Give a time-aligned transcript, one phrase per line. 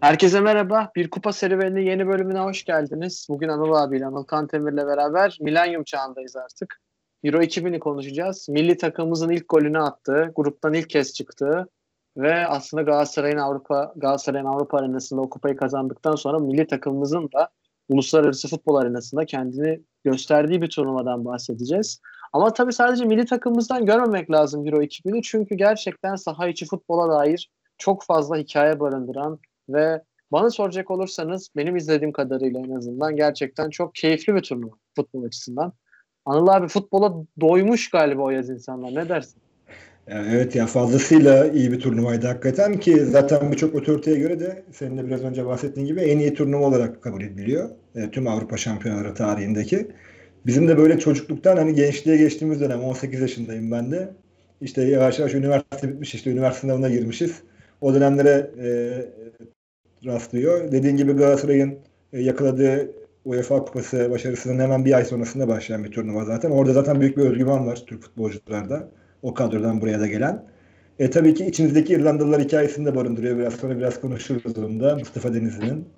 [0.00, 0.90] Herkese merhaba.
[0.96, 3.26] Bir kupa serüveninin yeni bölümüne hoş geldiniz.
[3.30, 6.80] Bugün Anıl abiyle, Anıl Kantemir'le beraber Milenyum çağındayız artık.
[7.24, 8.48] Euro 2000'i konuşacağız.
[8.48, 11.68] Milli takımımızın ilk golünü attığı, gruptan ilk kez çıktığı
[12.16, 17.48] ve aslında Galatasaray'ın Avrupa Galatasaray'ın Avrupa arenasında o kupayı kazandıktan sonra milli takımımızın da
[17.88, 22.00] uluslararası futbol arenasında kendini gösterdiği bir turnuvadan bahsedeceğiz.
[22.32, 27.50] Ama tabii sadece milli takımımızdan görmemek lazım Euro 2000'i çünkü gerçekten saha içi futbola dair
[27.78, 29.38] çok fazla hikaye barındıran
[29.72, 30.02] ve
[30.32, 35.72] bana soracak olursanız benim izlediğim kadarıyla en azından gerçekten çok keyifli bir turnuva futbol açısından.
[36.24, 38.94] Anıl abi futbola doymuş galiba o yaz insanlar.
[38.94, 39.42] Ne dersin?
[40.06, 45.06] Evet ya fazlasıyla iyi bir turnuvaydı hakikaten ki zaten birçok otoriteye göre de senin de
[45.06, 47.70] biraz önce bahsettiğin gibi en iyi turnuva olarak kabul ediliyor.
[47.94, 49.88] E, tüm Avrupa şampiyonaları tarihindeki.
[50.46, 54.08] Bizim de böyle çocukluktan hani gençliğe geçtiğimiz dönem 18 yaşındayım ben de.
[54.60, 57.42] İşte yavaş yavaş üniversite bitmiş işte üniversite sınavına girmişiz.
[57.80, 58.68] O dönemlere e,
[60.04, 60.72] rastlıyor.
[60.72, 61.78] Dediğin gibi Galatasaray'ın
[62.12, 62.90] e, yakaladığı
[63.24, 66.50] UEFA Kupası başarısının hemen bir ay sonrasında başlayan bir turnuva zaten.
[66.50, 68.88] Orada zaten büyük bir özgüven var Türk futbolcularda.
[69.22, 70.44] O kadrodan buraya da gelen.
[70.98, 73.38] E, tabii ki içimizdeki İrlandalılar hikayesini de barındırıyor.
[73.38, 74.96] Biraz sonra biraz konuşuruz onu da.
[74.96, 75.88] Mustafa Denizli'nin,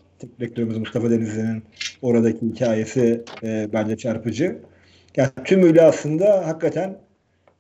[0.41, 1.62] rektörümüz Mustafa Denizli'nin
[2.03, 4.59] oradaki hikayesi e, bence çarpıcı.
[5.16, 6.98] Yani tümüyle aslında hakikaten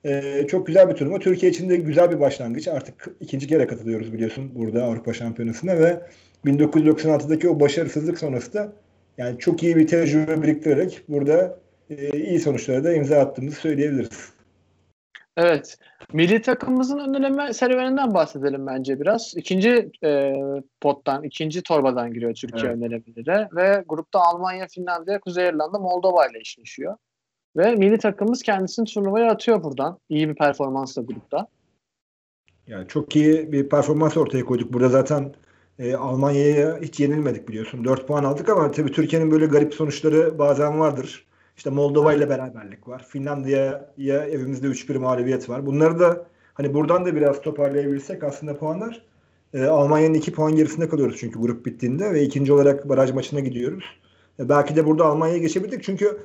[0.04, 1.18] e, çok güzel bir turnuva.
[1.18, 2.68] Türkiye için de güzel bir başlangıç.
[2.68, 6.00] Artık ikinci kere katılıyoruz biliyorsun burada Avrupa Şampiyonası'na ve
[6.44, 8.72] 1996'daki o başarısızlık sonrası da
[9.18, 11.58] yani çok iyi bir tecrübe biriktirerek burada
[11.90, 14.32] e, iyi sonuçlara da imza attığımızı söyleyebiliriz.
[15.36, 15.78] Evet.
[16.12, 19.34] Milli takımımızın önleme serüveninden bahsedelim bence biraz.
[19.36, 20.34] İkinci e,
[20.80, 22.76] pottan, ikinci torbadan giriyor Türkiye evet.
[22.76, 26.96] önlemelere ve grupta Almanya, Finlandiya, Kuzey İrlanda, Moldova ile eşleşiyor.
[27.56, 29.98] Ve milli takımımız kendisini turnuvaya atıyor buradan.
[30.08, 31.46] İyi bir performansla grupta.
[32.66, 34.72] Yani çok iyi bir performans ortaya koyduk.
[34.72, 35.34] Burada zaten
[35.78, 37.84] e, Almanya'ya hiç yenilmedik biliyorsun.
[37.84, 41.26] 4 puan aldık ama tabii Türkiye'nin böyle garip sonuçları bazen vardır.
[41.56, 43.06] İşte Moldova ile beraberlik var.
[43.08, 45.66] Finlandiya'ya evimizde 3-1 mağlubiyet var.
[45.66, 49.02] Bunları da hani buradan da biraz toparlayabilsek aslında puanlar
[49.54, 53.84] e, Almanya'nın 2 puan gerisinde kalıyoruz çünkü grup bittiğinde ve ikinci olarak baraj maçına gidiyoruz.
[54.38, 56.18] E, belki de burada Almanya'ya geçebildik çünkü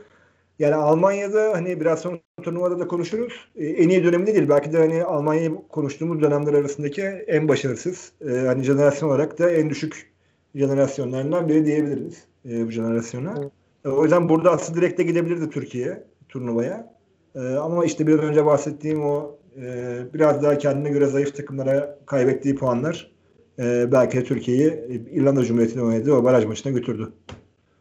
[0.60, 3.34] yani Almanya'da hani biraz sonra turnuvada da konuşuruz.
[3.56, 4.50] E, en iyi döneminde değil.
[4.50, 8.12] Belki de hani Almanya'yı konuştuğumuz dönemler arasındaki en başarısız.
[8.30, 10.12] E, hani jenerasyon olarak da en düşük
[10.56, 13.36] jenerasyonlarından biri diyebiliriz e, bu jenerasyona.
[13.40, 13.52] Evet.
[13.86, 16.94] E, o yüzden burada aslında direkt de gidebilirdi Türkiye turnuvaya.
[17.36, 22.56] E, ama işte biraz önce bahsettiğim o e, biraz daha kendine göre zayıf takımlara kaybettiği
[22.56, 23.12] puanlar
[23.60, 27.12] e, belki de Türkiye'yi İrlanda Cumhuriyeti'ne oynadığı o baraj maçına götürdü.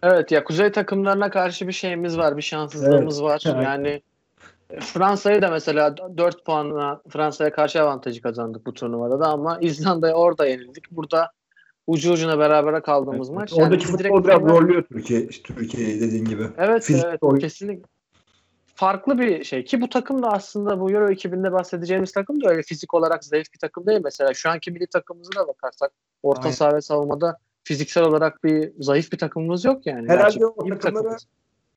[0.06, 3.30] Evet ya kuzey takımlarına karşı bir şeyimiz var, bir şanssızlığımız evet.
[3.30, 3.42] var.
[3.46, 3.64] Evet.
[3.64, 4.02] Yani
[4.70, 10.14] e, Fransa'yı da mesela 4 puanla Fransa'ya karşı avantajı kazandık bu turnuvada da ama İzlanda'ya
[10.14, 10.90] orada yenildik.
[10.90, 11.30] Burada
[11.86, 13.38] ucu ucuna berabere kaldığımız evet.
[13.38, 13.52] maç.
[13.52, 16.48] Oradaki yani futbol biraz zorluyor Türkiye, Türkiye dediğin gibi.
[16.58, 17.38] Evet, Fizik evet oyun.
[17.40, 17.84] kesinlikle.
[18.74, 22.62] Farklı bir şey ki bu takım da aslında bu Euro 2000'de bahsedeceğimiz takım da öyle
[22.62, 24.00] fizik olarak zayıf bir takım değil.
[24.04, 25.90] Mesela şu anki milli takımımıza da bakarsak
[26.22, 30.08] orta saha ve savunmada fiziksel olarak bir zayıf bir takımımız yok yani.
[30.08, 31.16] Herhalde Gerçekten o takımlara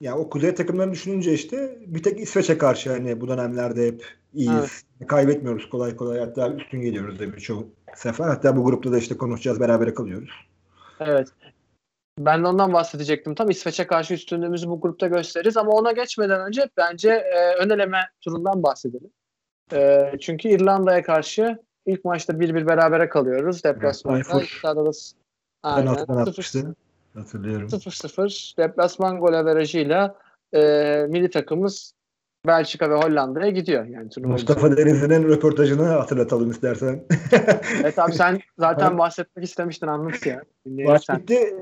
[0.01, 4.83] ya o kuzey takımlarını düşününce işte bir tek İsveç'e karşı hani bu dönemlerde hep iyiyiz.
[4.99, 5.07] Evet.
[5.07, 8.27] Kaybetmiyoruz kolay kolay hatta üstün geliyoruz da birçok sefer.
[8.27, 10.29] Hatta bu grupta da işte konuşacağız beraber kalıyoruz.
[10.99, 11.27] Evet.
[12.19, 13.35] Ben de ondan bahsedecektim.
[13.35, 18.01] Tam İsveç'e karşı üstünlüğümüzü bu grupta gösteririz ama ona geçmeden önce bence e, ön eleme
[18.21, 19.11] turundan bahsedelim.
[19.73, 23.63] E, çünkü İrlanda'ya karşı ilk maçta bir bir berabere kalıyoruz.
[23.63, 24.19] Deplasmanda.
[24.33, 24.49] Evet,
[25.63, 25.87] Aynen.
[25.87, 26.75] atmıştı.
[27.13, 27.67] Hatırlıyorum.
[27.67, 30.15] 0-0 deplasman gol averajıyla
[30.53, 30.61] e,
[31.09, 31.93] milli takımımız
[32.47, 33.85] Belçika ve Hollanda'ya gidiyor.
[33.85, 37.03] Yani Mustafa Denizli'nin röportajını hatırlatalım istersen.
[37.81, 40.41] evet abi sen zaten bahsetmek istemiştin anlat ya.
[40.65, 41.55] Maç bitti.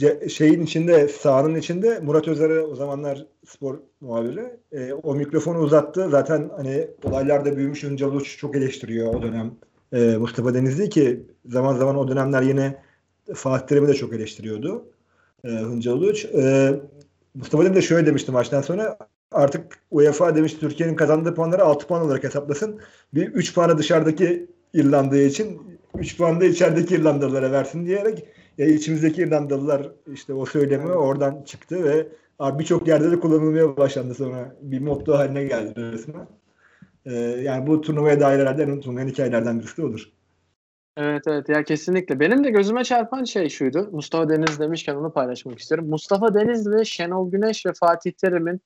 [0.00, 4.56] Ee, şeyin içinde, sahanın içinde Murat Özer'e o zamanlar spor muhabiri.
[4.72, 6.08] E, o mikrofonu uzattı.
[6.10, 9.52] Zaten hani olaylarda büyümüş Hıncal Uç çok eleştiriyor o dönem.
[9.92, 12.76] E, Mustafa Denizli ki zaman zaman o dönemler yine
[13.34, 14.84] Fatih Terim'i de çok eleştiriyordu.
[15.44, 16.24] E, Hıncal Uluç.
[16.24, 16.74] E,
[17.34, 18.98] Mustafa Demir de şöyle demişti maçtan sonra
[19.32, 22.80] artık UEFA demiş Türkiye'nin kazandığı puanları 6 puan olarak hesaplasın.
[23.14, 25.62] Bir 3 puanı dışarıdaki İrlanda'ya için
[25.98, 28.24] 3 puan da içerideki İrlandalılara versin diyerek
[28.58, 32.06] ya içimizdeki İrlandalılar işte o söylemi oradan çıktı ve
[32.40, 34.56] birçok yerde de kullanılmaya başlandı sonra.
[34.62, 36.28] Bir motto haline geldi resmen.
[37.06, 40.12] Ee, yani bu turnuvaya dair herhalde en unutulmayan hikayelerden birisi de olur.
[41.00, 42.20] Evet evet ya kesinlikle.
[42.20, 43.88] Benim de gözüme çarpan şey şuydu.
[43.92, 45.88] Mustafa Deniz demişken onu paylaşmak istiyorum.
[45.88, 48.60] Mustafa Denizli, Şenol Güneş ve Fatih Terim'in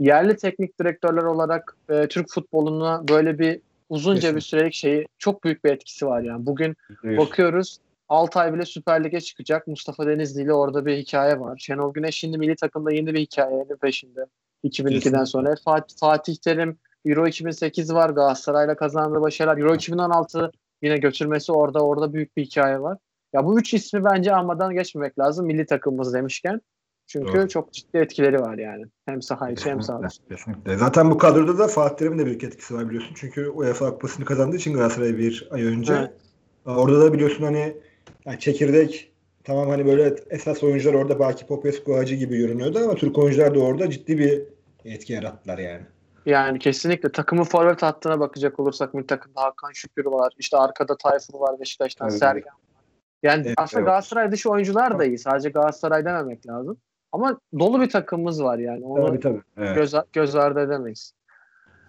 [0.00, 4.36] yerli teknik direktörler olarak e, Türk futboluna böyle bir uzunca Kesin.
[4.36, 6.46] bir sürelik şeyi çok büyük bir etkisi var yani.
[6.46, 7.18] Bugün evet.
[7.18, 9.66] bakıyoruz Altay bile Süper Lig'e çıkacak.
[9.66, 11.58] Mustafa Denizli ile orada bir hikaye var.
[11.58, 14.26] Şenol Güneş şimdi milli takımda yeni bir hikayenin peşinde.
[14.64, 15.54] 2002'den sonra.
[15.64, 18.10] Fatih, Fatih Terim Euro 2008 var.
[18.10, 19.58] Galatasaray'la kazandığı başarılar.
[19.58, 20.52] Euro 2016
[20.82, 21.80] yine götürmesi orada.
[21.80, 22.98] Orada büyük bir hikaye var.
[23.32, 26.60] Ya bu üç ismi bence almadan geçmemek lazım milli takımımız demişken.
[27.06, 27.48] Çünkü Doğru.
[27.48, 28.84] çok ciddi etkileri var yani.
[29.06, 30.22] Hem saha içi hem saha dışı.
[30.28, 30.76] Kesinlikle.
[30.76, 33.14] Zaten bu kadroda da Fatih Terim'in de büyük etkisi var biliyorsun.
[33.16, 35.94] Çünkü UEFA Kupası'nı kazandığı için Galatasaray bir ay önce.
[35.94, 36.10] Evet.
[36.66, 37.76] Orada da biliyorsun hani
[38.26, 39.12] yani çekirdek
[39.44, 43.60] tamam hani böyle esas oyuncular orada belki Popescu Hacı gibi görünüyordu ama Türk oyuncular da
[43.60, 44.42] orada ciddi bir
[44.84, 45.82] etki yarattılar yani.
[46.26, 50.32] Yani kesinlikle takımın forvet hattına bakacak olursak milli takımda Hakan Şükür var.
[50.38, 52.18] İşte arkada Tayfur var Beşiktaş'tan Evet.
[52.18, 52.60] Sergen var.
[53.22, 53.86] Yani Evet, aslında evet.
[53.86, 55.18] Galatasaray dışı oyuncular da iyi.
[55.18, 56.76] Sadece Galatasaray dememek lazım.
[57.12, 58.84] Ama dolu bir takımımız var yani.
[58.84, 59.42] Onu Tabii tabii.
[59.56, 59.76] Evet.
[59.76, 61.12] göz, göz ardı edemeyiz.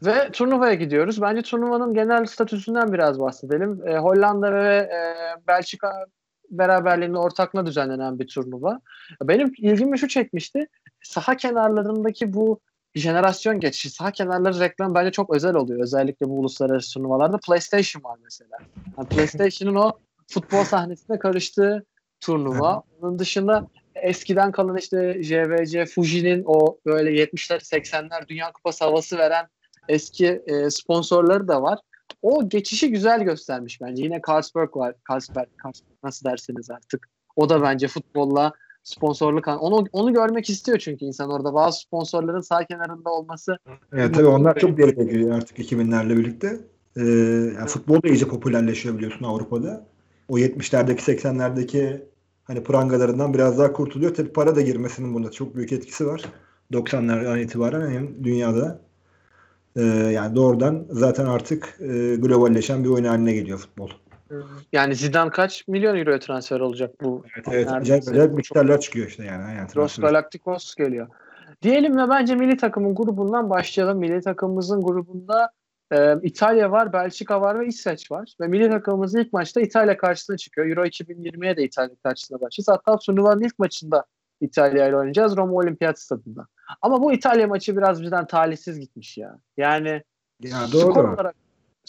[0.06, 1.22] Ve turnuvaya gidiyoruz.
[1.22, 3.88] Bence turnuvanın genel statüsünden biraz bahsedelim.
[3.88, 5.16] E, Hollanda ve e,
[5.48, 6.06] Belçika
[6.52, 8.80] beraberliğinin ortakla düzenlenen bir turnuva.
[9.24, 10.68] Benim ilgimi şu çekmişti.
[11.02, 12.60] Saha kenarlarındaki bu
[12.96, 15.84] jenerasyon geçişi, saha kenarları reklam bence çok özel oluyor.
[15.84, 17.38] Özellikle bu uluslararası turnuvalarda.
[17.48, 18.58] PlayStation var mesela.
[18.98, 19.92] Yani PlayStation'ın o
[20.28, 21.86] futbol sahnesine karıştığı
[22.20, 22.84] turnuva.
[23.02, 29.48] Onun dışında eskiden kalan işte JVC, Fuji'nin o böyle 70'ler 80'ler Dünya Kupası havası veren
[29.88, 31.80] eski e, sponsorları da var.
[32.22, 34.04] O geçişi güzel göstermiş bence.
[34.04, 34.96] Yine Carlsberg var.
[35.10, 37.08] Carlsberg, Carlsberg nasıl dersiniz artık.
[37.36, 38.54] O da bence futbolla
[38.84, 43.58] sponsorluk onu onu görmek istiyor çünkü insan orada bazı sponsorların sağ kenarında olması
[43.94, 46.60] Evet, tabii onlar çok dereceye giriyor artık 2000'lerle birlikte.
[46.98, 47.02] Ee,
[47.58, 49.86] yani futbol da iyice popülerleşiyor biliyorsun Avrupa'da.
[50.30, 52.02] O 70'lerdeki 80'lerdeki
[52.44, 54.16] hani prangalarından biraz daha kurtuluyor.
[54.16, 56.22] Tabii para da girmesinin bunda çok büyük etkisi var.
[56.72, 58.82] 90'lardan itibaren hem dünyada
[59.76, 63.90] e, yani doğrudan zaten artık e, globalleşen bir oyun haline geliyor futbol.
[64.74, 69.24] Yani Zidane kaç milyon euroya transfer olacak bu Evet, evet acayip, acayip miktarlar çıkıyor işte
[69.26, 69.56] yani.
[69.56, 69.98] yani Los.
[69.98, 71.08] Galacticos geliyor.
[71.62, 73.98] Diyelim ve bence milli takımın grubundan başlayalım.
[73.98, 75.52] Milli takımımızın grubunda
[75.92, 78.34] e, İtalya var, Belçika var ve İsveç var.
[78.42, 80.68] Ve milli takımımız ilk maçta İtalya karşısına çıkıyor.
[80.68, 82.80] Euro 2020'ye de İtalya karşısına başlayacağız.
[82.80, 84.06] Hatta turnuvanın ilk maçında
[84.42, 86.48] İtalya ile oynayacağız Roma Olimpiyat Stadı'nda.
[86.82, 89.40] Ama bu İtalya maçı biraz bizden talihsiz gitmiş ya.
[89.58, 90.04] Yani
[90.42, 91.14] Ya skor doğru.
[91.14, 91.36] olarak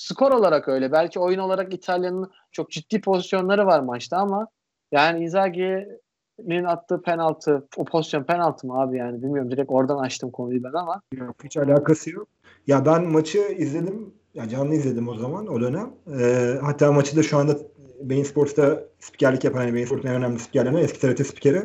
[0.00, 0.92] skor olarak öyle.
[0.92, 4.48] Belki oyun olarak İtalya'nın çok ciddi pozisyonları var maçta ama
[4.92, 10.64] yani Inzaghi'nin attığı penaltı, o pozisyon penaltı mı abi yani bilmiyorum direkt oradan açtım konuyu
[10.64, 12.28] ben ama Yok, hiç alakası yok.
[12.66, 14.14] Ya ben maçı izledim.
[14.34, 15.90] Ya canlı izledim o zaman o dönem.
[16.20, 17.56] Ee, hatta maçı da şu anda
[18.00, 21.62] Bein Sports'ta spikerlik yapan hani Bein Sports'un en önemli spikerlerinden eski TRT spikeri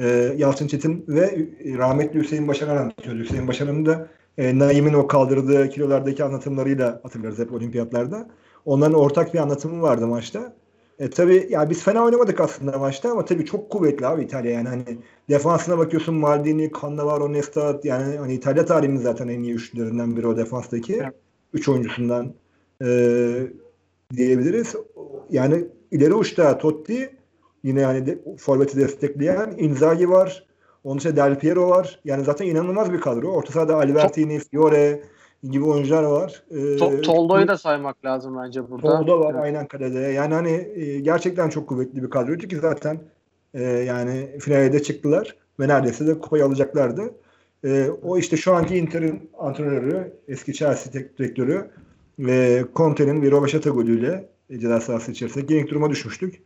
[0.00, 0.06] e,
[0.36, 1.48] Yalçın Çetin ve
[1.78, 3.20] rahmetli Hüseyin Başaran anlatıyordu.
[3.20, 4.08] Hüseyin Başaran'ın da
[4.38, 8.28] e, Naim'in o kaldırdığı kilolardaki anlatımlarıyla hatırlarız hep olimpiyatlarda.
[8.64, 10.52] Onların ortak bir anlatımı vardı maçta.
[10.98, 14.68] E tabii ya biz fena oynamadık aslında maçta ama tabii çok kuvvetli abi İtalya yani
[14.68, 14.84] hani
[15.30, 20.36] defansına bakıyorsun Maldini, Cannavaro, Nesta yani hani İtalya tarihinin zaten en iyi üçlülerinden biri o
[20.36, 20.94] defanstaki.
[20.94, 21.14] Evet.
[21.52, 22.34] Üç oyuncusundan
[22.84, 22.88] e,
[24.16, 24.74] diyebiliriz.
[25.30, 27.16] Yani ileri uçta Totti
[27.62, 30.46] yine yani de, forveti destekleyen Inzaghi var.
[30.84, 32.00] Onun dışında Del Piero var.
[32.04, 33.28] Yani zaten inanılmaz bir kadro.
[33.28, 35.02] Orta sahada Albertini, Fiore
[35.50, 36.42] gibi oyuncular var.
[36.50, 38.98] E, To- Toldo'yu da saymak lazım bence burada.
[38.98, 39.42] Toldo var Evet.
[39.44, 39.98] aynen kalede.
[39.98, 42.98] Yani hani e, gerçekten çok kuvvetli bir kadroydu ki zaten
[43.54, 47.14] e, yani finale de çıktılar ve neredeyse de kupayı alacaklardı.
[47.64, 51.70] E, o işte şu anki Inter'in antrenörü, eski Chelsea tek direktörü
[52.18, 56.42] ve Conte'nin bir Rovaşata golüyle e, ceza sahası içerisinde ilk duruma düşmüştük.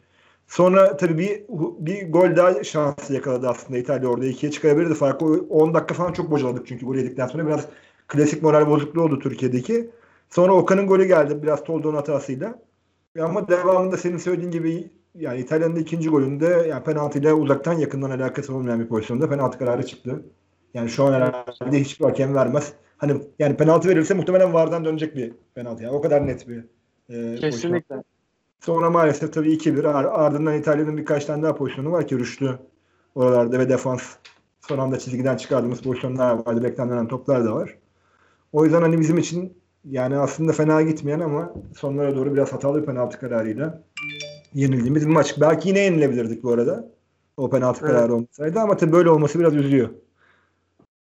[0.48, 1.44] Sonra tabii bir
[1.86, 5.24] bir gol daha şansı yakaladı aslında İtalya orada ikiye çıkarabilirdi farkı.
[5.24, 7.66] 10 dakika falan çok bocaladık çünkü gol yedikten sonra biraz
[8.08, 9.90] klasik moral bozukluğu oldu Türkiye'deki.
[10.30, 12.58] Sonra Okan'ın golü geldi biraz Toldo'nun hatasıyla.
[13.20, 18.80] Ama devamında senin söylediğin gibi yani İtalya'nın ikinci golünde yani penaltıyla uzaktan yakından alakası olmayan
[18.80, 20.22] bir pozisyonda penaltı kararı çıktı.
[20.74, 22.72] Yani şu an herhalde hiçbir hakem vermez.
[22.96, 25.82] Hani yani penaltı verilse muhtemelen VAR'dan dönecek bir penaltı.
[25.82, 26.64] Yani o kadar net bir
[27.08, 27.82] e, pozisyon.
[28.60, 32.58] Sonra maalesef tabii 2-1 Ar- ardından İtalya'nın birkaç tane daha pozisyonu var ki Rüştü
[33.14, 34.02] oralarda ve defans
[34.60, 36.56] son anda çizgiden çıkardığımız pozisyonlar var.
[36.56, 37.78] Direkten dönen toplar da var.
[38.52, 42.86] O yüzden hani bizim için yani aslında fena gitmeyen ama sonlara doğru biraz hatalı bir
[42.86, 43.82] penaltı kararıyla
[44.54, 45.40] yenildiğimiz bir maç.
[45.40, 46.88] Belki yine yenilebilirdik bu arada.
[47.36, 47.94] O penaltı Evet.
[47.94, 49.88] kararı olmasaydı ama tabii böyle olması biraz üzüyor.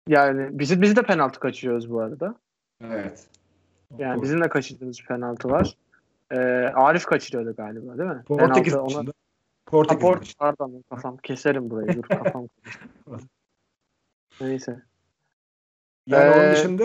[0.08, 2.34] Yani biz, biz de penaltı kaçırıyoruz bu arada.
[2.84, 3.26] Evet.
[3.98, 5.76] Yani bizim de kaçırdığımız penaltı var.
[6.32, 6.36] Ee,
[6.74, 8.22] Arif kaçırıyordu galiba değil mi?
[8.26, 8.84] Portekiz Penaltı ona...
[8.84, 9.10] maçında.
[9.10, 10.38] Ha, Portekiz Port-.
[10.38, 12.48] Pardon kafam keserim burayı dur kafam.
[14.40, 14.82] Neyse.
[16.06, 16.84] Yani Ee, onun dışında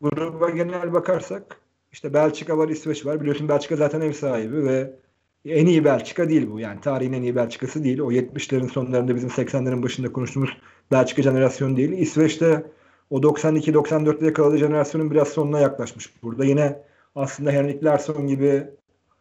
[0.00, 1.60] gruba genel bakarsak
[1.92, 3.20] işte Belçika var, İsveç var.
[3.20, 4.92] Biliyorsun Belçika zaten ev sahibi ve
[5.44, 6.60] en iyi Belçika değil bu.
[6.60, 7.98] Yani tarihin en iyi Belçikası değil.
[8.00, 10.56] O 70'lerin sonlarında bizim 80'lerin başında konuştuğumuz
[10.92, 11.92] Belçika jenerasyonu değil.
[11.92, 12.66] İsveç'te
[13.10, 16.22] o 92-94'te yakaladığı jenerasyonun biraz sonuna yaklaşmış.
[16.22, 16.82] Burada yine
[17.16, 18.64] aslında Henrik Larsson gibi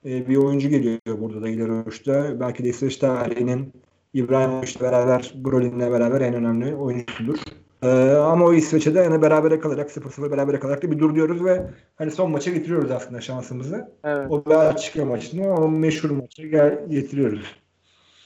[0.05, 2.39] e, bir oyuncu geliyor burada da ileri uçta.
[2.39, 3.73] Belki de İsveç tarihinin
[4.13, 7.37] İbrahimovic'le beraber, Brolin'le beraber en önemli oyuncusudur.
[7.83, 11.45] Ee, ama o İsveç'e de yani berabere kalarak 0-0 berabere kalarak da bir dur diyoruz
[11.45, 13.91] ve hani son maça getiriyoruz aslında şansımızı.
[14.03, 14.27] Evet.
[14.31, 17.55] O Belçika maçını o meşhur maça gel- getiriyoruz.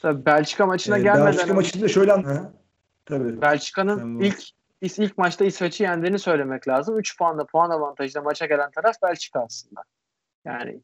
[0.01, 2.53] Tabii Belçika maçına Ee, gelmeden Belçika maçında şöyle anla.
[3.05, 3.41] Tabii.
[3.41, 4.43] Belçika'nın ilk
[4.81, 6.99] ilk maçta İsveç'i yendiğini söylemek lazım.
[6.99, 9.83] 3 puanla puan avantajıyla maça gelen taraf Belçika aslında.
[10.45, 10.81] Yani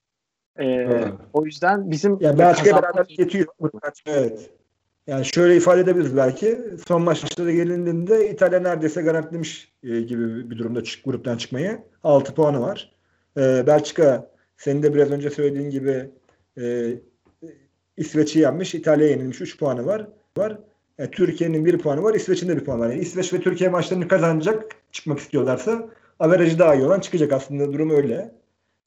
[0.58, 1.14] e, Evet.
[1.34, 3.48] o yüzden bizim Yani Belçika beraber getiriyor.
[4.06, 4.50] Evet.
[5.08, 6.60] Yani şöyle ifade edebiliriz belki.
[6.88, 11.84] Son maçlara gelindiğinde İtalya neredeyse garantilemiş e, gibi bir durumda çık, gruptan çıkmayı.
[12.04, 12.96] 6 puanı var.
[13.38, 16.10] E, Belçika senin de biraz önce söylediğin gibi
[16.58, 16.94] e,
[17.98, 18.76] İsveç'i yenmiş.
[18.76, 19.42] İtalya'ya yenilmiş.
[19.42, 20.08] 3 puanı var.
[20.38, 20.58] var.
[21.00, 22.14] E, Türkiye'nin 1 puanı var.
[22.14, 22.90] İsveç'in de 1 puanı var.
[22.90, 27.90] Yani İsveç ve Türkiye maçlarını kazanacak çıkmak istiyorlarsa averajı daha iyi olan çıkacak aslında durum
[27.90, 28.32] öyle.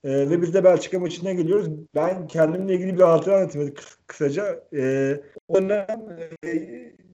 [0.04, 1.68] E, ve biz de Belçika maçına geliyoruz.
[1.94, 4.64] Ben kendimle ilgili bir hatıra anlatayım kıs- kısaca.
[4.76, 5.14] E,
[5.48, 5.86] o dönem
[6.44, 6.48] e,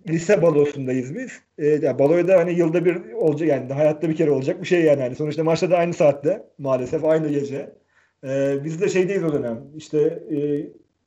[0.08, 1.32] lise balosundayız biz.
[1.58, 4.82] E, yani baloya da hani yılda bir olacak yani hayatta bir kere olacak bir şey
[4.82, 5.02] yani.
[5.02, 7.76] Hani sonuçta maçta da aynı saatte maalesef aynı gece.
[8.24, 9.64] E, biz de şeydeyiz o dönem.
[9.76, 9.98] İşte
[10.30, 10.36] e,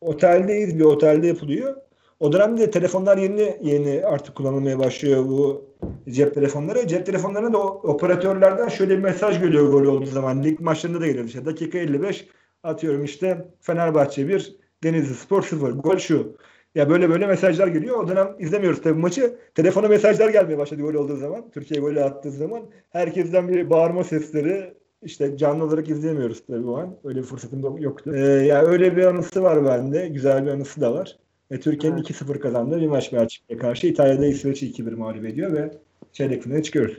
[0.02, 1.87] oteldeyiz bir otelde yapılıyor.
[2.20, 5.66] O dönemde telefonlar yeni yeni artık kullanılmaya başlıyor bu
[6.10, 6.88] cep telefonları.
[6.88, 10.44] Cep telefonlarına da operatörlerden şöyle bir mesaj geliyor gol olduğu zaman.
[10.44, 11.26] Lig maçlarında da geliyor.
[11.26, 12.28] İşte dakika 55
[12.64, 15.72] atıyorum işte Fenerbahçe 1, Denizli Spor 0.
[15.72, 16.38] Gol şu.
[16.76, 18.00] Ya böyle böyle mesajlar geliyor.
[18.04, 19.38] O dönem izlemiyoruz tabii maçı.
[19.56, 21.52] Telefona mesajlar gelmeye başladı gol olduğu zaman.
[21.52, 22.62] Türkiye golü attığı zaman.
[22.90, 26.96] Herkesten bir bağırma sesleri işte canlı olarak izleyemiyoruz tabii o an.
[27.04, 28.12] Öyle bir fırsatım yoktu.
[28.16, 30.08] Ee, ya öyle bir anısı var bende.
[30.08, 31.18] Güzel bir anısı da var.
[31.52, 32.10] Ve Türkiye'nin Evet.
[32.10, 33.88] 2-0 kazandığı bir maç Belçika'ya karşı.
[33.88, 35.72] İtalya'da İsveç'i 2-1 mağlup ediyor ve
[36.14, 36.98] çeyrek finale çıkıyoruz.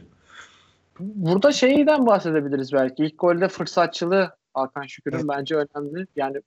[1.01, 3.05] Burada şeyden bahsedebiliriz belki.
[3.05, 5.27] İlk golde fırsatçılığı Hakan Şükür'ün Evet.
[5.29, 6.07] bence önemli.
[6.17, 6.43] Yani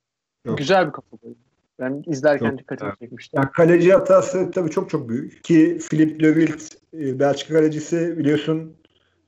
[0.46, 0.58] Çok.
[0.58, 1.34] güzel bir kafa golü.
[1.80, 2.98] Ben izlerken Çok, dikkatimi evet.
[2.98, 3.36] çekmişti.
[3.36, 5.44] Yani kaleci hatası tabii çok çok büyük.
[5.44, 6.62] Ki Philip Löwilt
[6.94, 8.76] e, Belçika kalecisi biliyorsun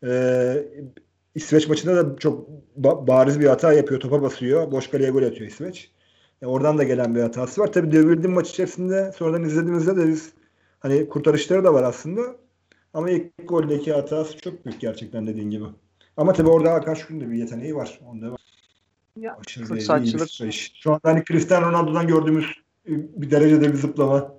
[0.07, 0.55] e,
[1.35, 2.49] İsveç maçında da çok
[2.81, 4.01] ba- bariz bir hata yapıyor.
[4.01, 4.71] Topa basıyor.
[4.73, 5.91] Boş kaleye gol atıyor İsveç.
[6.45, 7.73] E, oradan da gelen bir hatası var.
[7.73, 10.33] Tabii Löwilt'in maç içerisinde sonradan izlediğimizde de biz
[10.81, 12.21] hani kurtarışları da var aslında.
[12.95, 15.65] Ama ilk goldeki hatası çok büyük gerçekten dediğin gibi.
[16.17, 18.01] Ama tabii orada Hakan Şükür'ün de bir yeteneği var.
[18.07, 18.41] Onda var.
[19.21, 20.53] Ya, Aşırı fırsatçılık- iyi.
[20.53, 22.47] Şu anda hani Cristiano Ronaldo'dan gördüğümüz
[22.87, 24.35] bir derecede bir zıplama.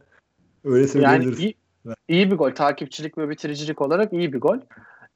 [0.63, 1.39] Öyle Yani söyleyebiliriz.
[1.39, 1.97] iyi, Evet.
[2.07, 2.51] iyi bir gol.
[2.51, 4.57] Takipçilik ve bitiricilik olarak iyi bir gol.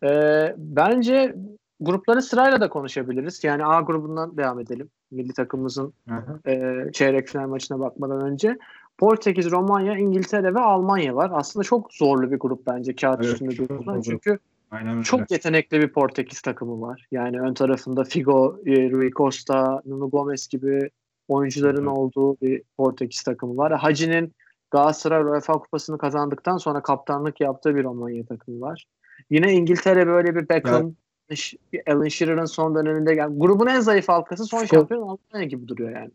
[0.03, 1.36] Ee, bence
[1.79, 3.43] grupları sırayla da konuşabiliriz.
[3.43, 4.89] Yani A grubundan devam edelim.
[5.12, 6.50] Milli takımımızın Hı hı.
[6.51, 8.57] e, çeyrek final maçına bakmadan önce.
[8.98, 11.31] Portekiz, Romanya, İngiltere ve Almanya var.
[11.33, 14.03] Aslında çok zorlu bir grup bence kağıt Evet, üstünde zor.
[14.03, 14.39] Çünkü
[14.71, 15.03] Aynen öyle.
[15.03, 17.07] çok yetenekli bir Portekiz takımı var.
[17.12, 20.89] Yani ön tarafında Figo, e, Rui Costa, Nuno Gomes gibi
[21.27, 21.98] oyuncuların Evet.
[21.98, 23.74] olduğu bir Portekiz takımı var.
[23.79, 24.33] Hacı'nin
[24.71, 28.86] Galatasaray UEFA Kupası'nı kazandıktan sonra kaptanlık yaptığı bir Romanya takımı var.
[29.29, 30.95] Yine İngiltere böyle bir Beckham, Ş-
[31.88, 36.12] Alan Shearer'ın son döneminde yani grubun en zayıf halkası son şampiyon Almanya gibi duruyor yani.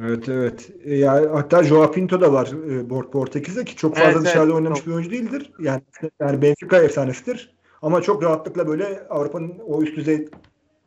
[0.00, 0.70] Evet evet.
[0.84, 4.44] E, Ya hatta Joao Pinto da var e, Port- Portekiz'de ki çok fazla Evet, dışarıda
[4.44, 4.54] evet.
[4.54, 4.86] oynamış Çok.
[4.88, 5.52] bir oyuncu değildir.
[5.58, 5.82] Yani
[6.20, 7.54] yani Benfica efsanesidir.
[7.82, 10.28] Ama çok rahatlıkla böyle Avrupa'nın o üst düzey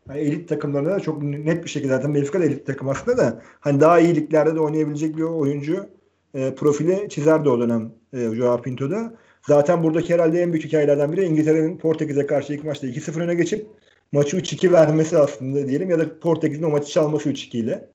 [0.09, 3.41] yani elit takımlarında da çok net bir şekilde zaten Benfica da elit takım aslında da
[3.59, 5.89] hani daha iyi liglerde de oynayabilecek bir oyuncu
[6.33, 9.13] e, profili çizerdi o dönem e, Joao Pinto'da.
[9.47, 13.67] Zaten buradaki herhalde en büyük hikayelerden biri İngiltere'nin Portekiz'e karşı ilk maçta 2-0 öne geçip
[14.11, 17.89] maçı 3-2 vermesi aslında diyelim ya da Portekiz'in o maçı çalması 3-2 ile.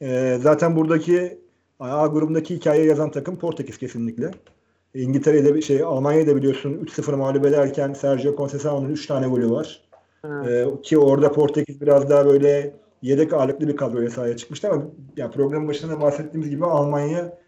[0.00, 1.38] E, zaten buradaki
[1.80, 4.30] A grubundaki hikayeyi yazan takım Portekiz kesinlikle.
[4.94, 9.82] İngiltere'de bir şey Almanya'da biliyorsun 3-0 mağlup ederken Sergio Conceição'nun 3 tane golü var.
[10.48, 14.82] Ee, ki orada Portekiz biraz daha böyle yedek ağırlıklı bir kadroya sahaya çıkmıştı ama
[15.16, 17.38] ya programın başında bahsettiğimiz gibi Almanya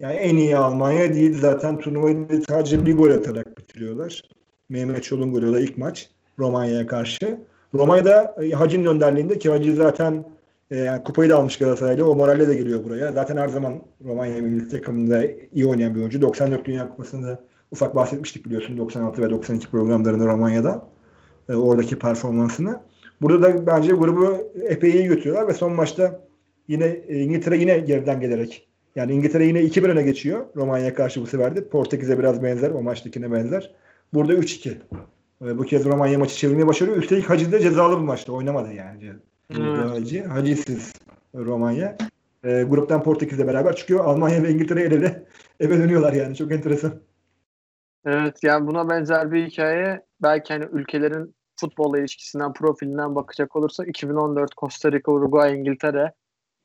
[0.00, 4.22] yani en iyi Almanya değil zaten turnuvayı sadece bir gol atarak bitiriyorlar.
[4.68, 7.38] Mehmet Çolun golü o da ilk maç Romanya'ya karşı.
[7.74, 10.24] Romanya'da e, Hacı'nın önderliğinde ki Hacı zaten
[10.70, 13.12] e, kupayı da almış Galatasaray'la o moralle de geliyor buraya.
[13.12, 16.22] Zaten her zaman Romanya milli takımında iyi oynayan bir oyuncu.
[16.22, 17.40] 94 Dünya Kupası'nda
[17.70, 20.88] ufak bahsetmiştik biliyorsun 96 ve 92 programlarında Romanya'da
[21.48, 22.80] e, oradaki performansını.
[23.22, 26.20] Burada da bence grubu epey iyi götürüyorlar ve son maçta
[26.68, 28.67] yine e, İngiltere yine geriden gelerek
[28.98, 31.68] yani İngiltere yine 2-1 öne geçiyor Romanya'ya karşı bu sefer de.
[31.68, 33.74] Portekiz'e biraz benzer o maçtakine benzer.
[34.14, 34.76] Burada 3-2.
[35.42, 36.96] E, bu kez Romanya maçı çevirmeyi başarıyor.
[36.96, 39.12] Üstelik Hacı da cezalı bir maçta oynamadı yani.
[39.52, 39.74] Hmm.
[39.74, 40.92] Hacı, Hacı'sız
[41.34, 41.96] Romanya.
[42.44, 44.04] E, gruptan Portekiz'le beraber çıkıyor.
[44.04, 45.26] Almanya ve İngiltere el ele
[45.60, 46.36] eve dönüyorlar yani.
[46.36, 46.92] Çok enteresan.
[48.06, 54.56] Evet yani buna benzer bir hikaye belki hani ülkelerin futbolla ilişkisinden, profilinden bakacak olursak 2014
[54.56, 56.12] Costa Rica, Uruguay, İngiltere,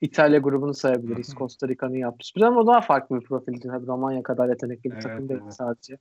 [0.04, 1.36] İtalya grubunu sayabiliriz.
[1.36, 3.68] Costa Rica'nın yaptığı sürpriz ama o daha farklı bir profildi.
[3.68, 5.54] Tabii Romanya kadar yetenekli bir Evet, takım değil evet.
[5.54, 5.98] sadece.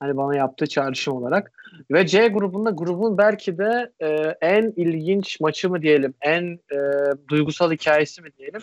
[0.00, 1.52] Hani bana yaptığı çağrışım olarak.
[1.90, 4.08] Ve C grubunda grubun belki de e,
[4.40, 6.78] en ilginç maçı mı diyelim, en e,
[7.28, 8.60] duygusal hikayesi mi diyelim.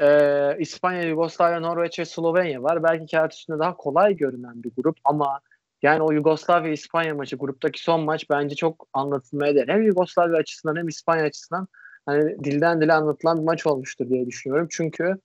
[0.00, 2.82] E, İspanya, Yugoslavya, Norveç ve Slovenya var.
[2.82, 5.40] Belki kağıt üstünde daha kolay görünen bir grup ama
[5.82, 9.68] yani o Yugoslavya İspanya maçı gruptaki son maç bence çok anlatılmaya değer.
[9.68, 11.68] Hem Yugoslavya açısından hem İspanya açısından
[12.08, 14.68] hani dilden dile anlatılan bir maç olmuştur diye düşünüyorum.
[14.70, 15.16] Çünkü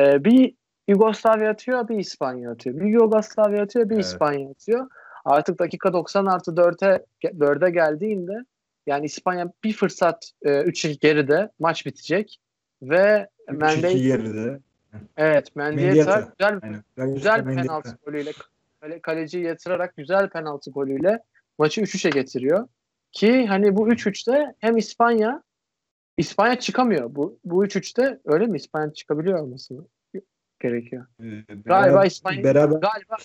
[0.00, 0.54] e, bir
[0.88, 2.80] Yugoslavya atıyor, bir İspanya atıyor.
[2.80, 4.04] Bir Yugoslavya atıyor, bir Evet.
[4.04, 4.86] İspanya atıyor.
[5.24, 8.44] Artık dakika 90 artı 4'e 4'e geldiğinde
[8.86, 12.40] yani İspanya bir fırsat e, 3-2 geride maç bitecek
[12.82, 14.58] ve 3-2 Mendy geride.
[15.16, 16.20] evet Mendieta.
[16.38, 17.14] güzel Aynen.
[17.14, 17.62] güzel Mendieta.
[17.62, 18.32] penaltı golüyle
[18.80, 21.22] kale, kaleciyi yatırarak güzel penaltı golüyle
[21.58, 22.68] maçı 3-3'e getiriyor.
[23.12, 25.42] Ki hani bu 3-3'te hem İspanya
[26.16, 27.14] İspanya çıkamıyor.
[27.14, 28.56] Bu bu 3-3'te öyle mi?
[28.56, 29.74] İspanya çıkabiliyor olması
[30.60, 31.06] gerekiyor.
[31.20, 31.24] Ee,
[31.64, 33.16] Galiba beraber- İspanya- beraber Galiba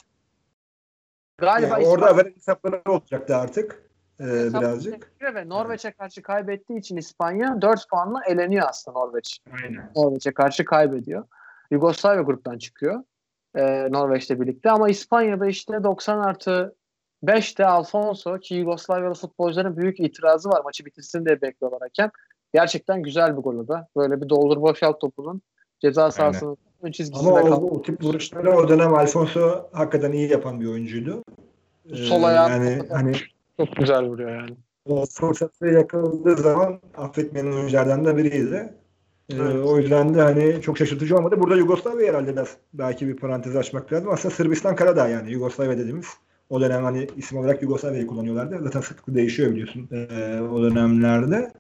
[1.38, 3.86] galiba Yani orada İspanya hesapları olacaktı artık.
[4.18, 5.12] Hesap birazcık.
[5.22, 9.40] ve Norveç'e karşı kaybettiği için İspanya 4 puanla eleniyor aslında Norveç.
[9.64, 9.92] Aynen.
[9.96, 11.26] Norveç'e karşı kaybediyor.
[11.72, 13.04] Yugoslavya gruptan çıkıyor.
[13.56, 16.76] E, Norveç'le birlikte ama İspanya'da işte 90 artı
[17.24, 22.12] 5'te Alfonso ki Yugoslavyalı futbolcuların büyük itirazı var maçı bitirsin diye bekliyorlar hakem.
[22.56, 23.88] Gerçekten güzel bir gol da.
[23.98, 25.42] Böyle bir doldur boşalt topunun
[25.82, 27.66] ceza sahasının ön çizgisinde Ama o, kaldı.
[27.66, 31.24] o tip vuruşları o dönem Alfonso hakikaten iyi yapan bir oyuncuydu.
[31.92, 33.14] Ee, Sol ayağı yani hani
[33.58, 34.56] çok güzel vuruyor yani.
[34.90, 38.74] o fırsatı yakaladığı zaman affetmeyen oyunculardan da biriydi.
[39.30, 39.66] Ee, Evet.
[39.66, 41.36] O yüzden de hani çok şaşırtıcı olmadı.
[41.40, 44.10] Burada Yugoslavya herhalde biraz belki bir parantez açmak lazım.
[44.12, 46.08] Aslında Sırbistan Karadağ yani Yugoslavya dediğimiz.
[46.50, 48.60] O dönem hani isim olarak Yugoslavya'yı kullanıyorlardı.
[48.64, 51.52] Zaten sıklıkla değişiyor biliyorsun ee, o dönemlerde.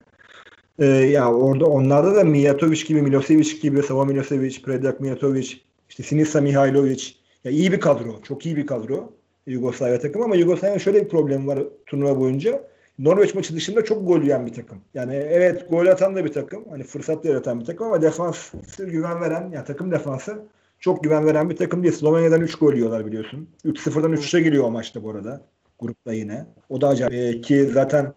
[0.80, 5.54] Ee, ya orada onlarda da Mijatovic gibi, Milosevic gibi, Savo Milosevic, Predrag Mijatovic,
[5.90, 7.04] işte Sinisa Mihailovic.
[7.44, 8.22] Ya iyi bir kadro.
[8.24, 9.14] Çok iyi bir kadro.
[9.48, 12.64] Yugoslavya takımı ama Yugoslavya şöyle bir problem var turnuva boyunca.
[13.00, 14.78] Norveç maçı dışında çok gol yiyen bir takım.
[14.94, 16.66] Yani evet gol atan da bir takım.
[16.70, 20.40] Hani fırsat yaratan bir takım ama defansı güven veren, yani takım defansı
[20.80, 21.94] çok güven veren bir takım değil.
[21.94, 23.50] Slovenya'dan 3 gol yiyorlar biliyorsun.
[23.66, 25.42] 3-0'dan 3'e giriyor o maçta bu arada.
[25.80, 26.46] Grupta yine.
[26.70, 27.14] O da acayip.
[27.14, 28.14] Ee, ki zaten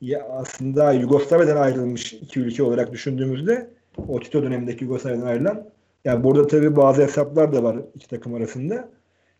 [0.00, 3.70] ya aslında Yugoslavya'dan ayrılmış iki ülke olarak düşündüğümüzde
[4.08, 5.70] o Tito dönemindeki Yugoslavya'dan ayrılan
[6.04, 8.88] yani burada tabii bazı hesaplar da var iki takım arasında.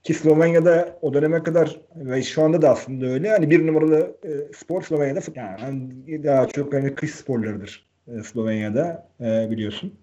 [0.02, 3.30] Ki Slovenya'da o döneme kadar ve şu anda da aslında öyle.
[3.30, 9.50] Hani bir numaralı e, spor Slovenya'da yani daha çok hani kış sporlarıdır e, Slovenya'da e,
[9.50, 9.94] biliyorsun.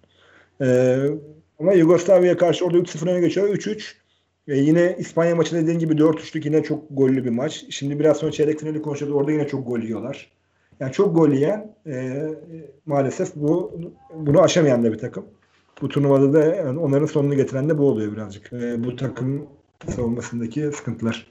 [0.62, 0.98] E,
[1.60, 3.50] ama Yugoslavya'ya karşı orada 3-0 öne geçiyor.
[3.50, 3.93] 3-3.
[4.48, 7.65] E, yine İspanya maçı dediğin gibi 4-3'lük yine çok gollü bir maç.
[7.70, 9.13] Şimdi biraz sonra çeyrek finali konuşacağız.
[9.13, 10.37] Orada yine çok gol yiyorlar.
[10.80, 12.28] Yani çok gol yiyen e,
[12.86, 13.82] maalesef bu
[14.13, 15.26] bunu aşamayan da bir takım.
[15.82, 18.54] Bu turnuvada da yani onların sonunu getiren de bu oluyor birazcık.
[18.54, 19.48] E, bu takım
[19.90, 21.28] savunmasındaki sıkıntılar.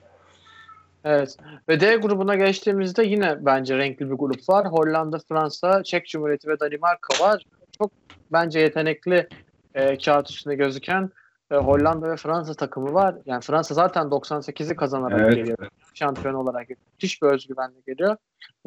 [1.05, 1.37] Evet.
[1.69, 4.67] Ve D grubuna geçtiğimizde yine bence renkli bir grup var.
[4.67, 7.45] Hollanda, Fransa, Çek Cumhuriyeti ve Danimarka var.
[7.79, 7.91] Çok
[8.33, 9.29] bence yetenekli
[9.75, 11.11] e, kağıt üstünde gözüken
[11.51, 13.15] e, Hollanda ve Fransa takımı var.
[13.27, 15.35] Yani Fransa zaten 98'i kazanarak Evet.
[15.35, 15.59] geliyor.
[15.99, 16.69] Şampiyon olarak.
[16.69, 18.17] Müthiş bir özgüvenle geliyor.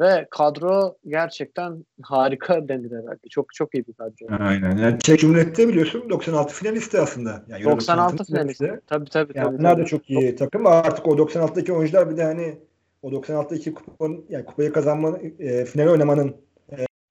[0.00, 3.28] Ve kadro gerçekten harika denir herhalde.
[3.30, 4.44] Çok çok iyi bir kadro.
[4.44, 4.76] Aynen.
[4.76, 7.44] Yani Çek Cumhuriyeti biliyorsun 96 finalisti aslında.
[7.48, 8.60] Yani Euro 96 finalist.
[8.60, 9.10] Tabii tabii.
[9.10, 9.58] tabii, Yani tabii.
[9.58, 10.66] bunlar da çok iyi takım.
[10.66, 12.58] Artık o 96'daki oyuncular bir de hani
[13.02, 16.36] o 96'daki kupanın yani kupayı kazanma e, finale oynamanın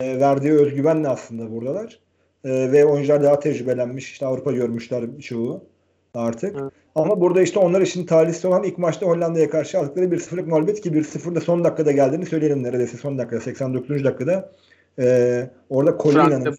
[0.01, 1.99] e, verdiği özgüvenle aslında buradalar.
[2.43, 4.11] E, ve oyuncular daha tecrübelenmiş.
[4.11, 5.63] işte Avrupa görmüşler çoğu
[6.13, 6.55] artık.
[6.61, 6.73] Evet.
[6.95, 10.91] Ama burada işte onlar için talihsiz olan ilk maçta Hollanda'ya karşı aldıkları 1-0'lık mağlubiyet ki
[10.91, 14.03] 1-0 da son dakikada geldiğini söyleyelim neredeyse son dakikada 89.
[14.03, 14.51] dakikada.
[14.99, 16.55] E, orada Colina'nın.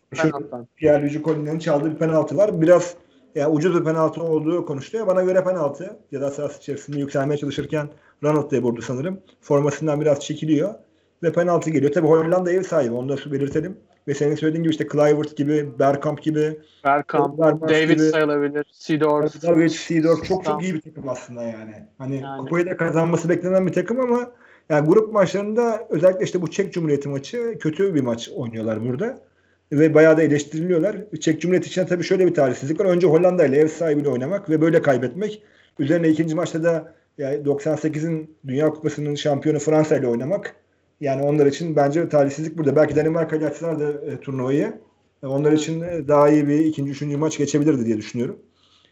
[0.76, 2.60] Pierluigi Colina'nın çaldığı bir penaltı var.
[2.60, 2.94] Biraz
[3.34, 5.06] yani ucuz bir penaltı olduğu konuşuluyor.
[5.06, 5.96] Bana göre penaltı.
[6.10, 7.88] Ceza sahası içerisinde yükselmeye çalışırken
[8.22, 9.20] Ronald diye vurdu sanırım.
[9.40, 10.74] Formasından biraz çekiliyor.
[11.22, 11.92] Ve penaltı geliyor.
[11.92, 12.94] Tabii Hollanda ev sahibi.
[12.94, 13.76] Onu da belirtelim.
[14.10, 18.02] Ve senin söylediğin gibi işte Kluivert gibi, Bergkamp gibi, Bergkamp, David gibi.
[18.02, 18.66] sayılabilir.
[18.72, 19.42] Seedorf.
[19.42, 21.74] David Seedorf çok çok iyi bir takım aslında yani.
[21.98, 22.38] Hani Yani.
[22.38, 24.32] kupayı da kazanması beklenen bir takım ama
[24.68, 29.18] yani grup maçlarında özellikle işte bu Çek Cumhuriyeti maçı kötü bir maç oynuyorlar burada.
[29.72, 30.96] Ve bayağı da eleştiriliyorlar.
[31.20, 32.84] Çek Cumhuriyeti için tabii şöyle bir talihsizlik var.
[32.84, 35.42] Önce Hollanda ile ev sahibiyle oynamak ve böyle kaybetmek.
[35.78, 40.54] Üzerine ikinci maçta da yani 98'in Dünya Kupası'nın şampiyonu Fransa ile oynamak.
[41.00, 42.76] Yani onlar için bence talihsizlik burada.
[42.76, 44.80] Belki Danimarka ile açsalar da e, turnuvayı
[45.22, 48.36] E, Onlar için de daha iyi bir ikinci, üçüncü maç geçebilirdi diye düşünüyorum.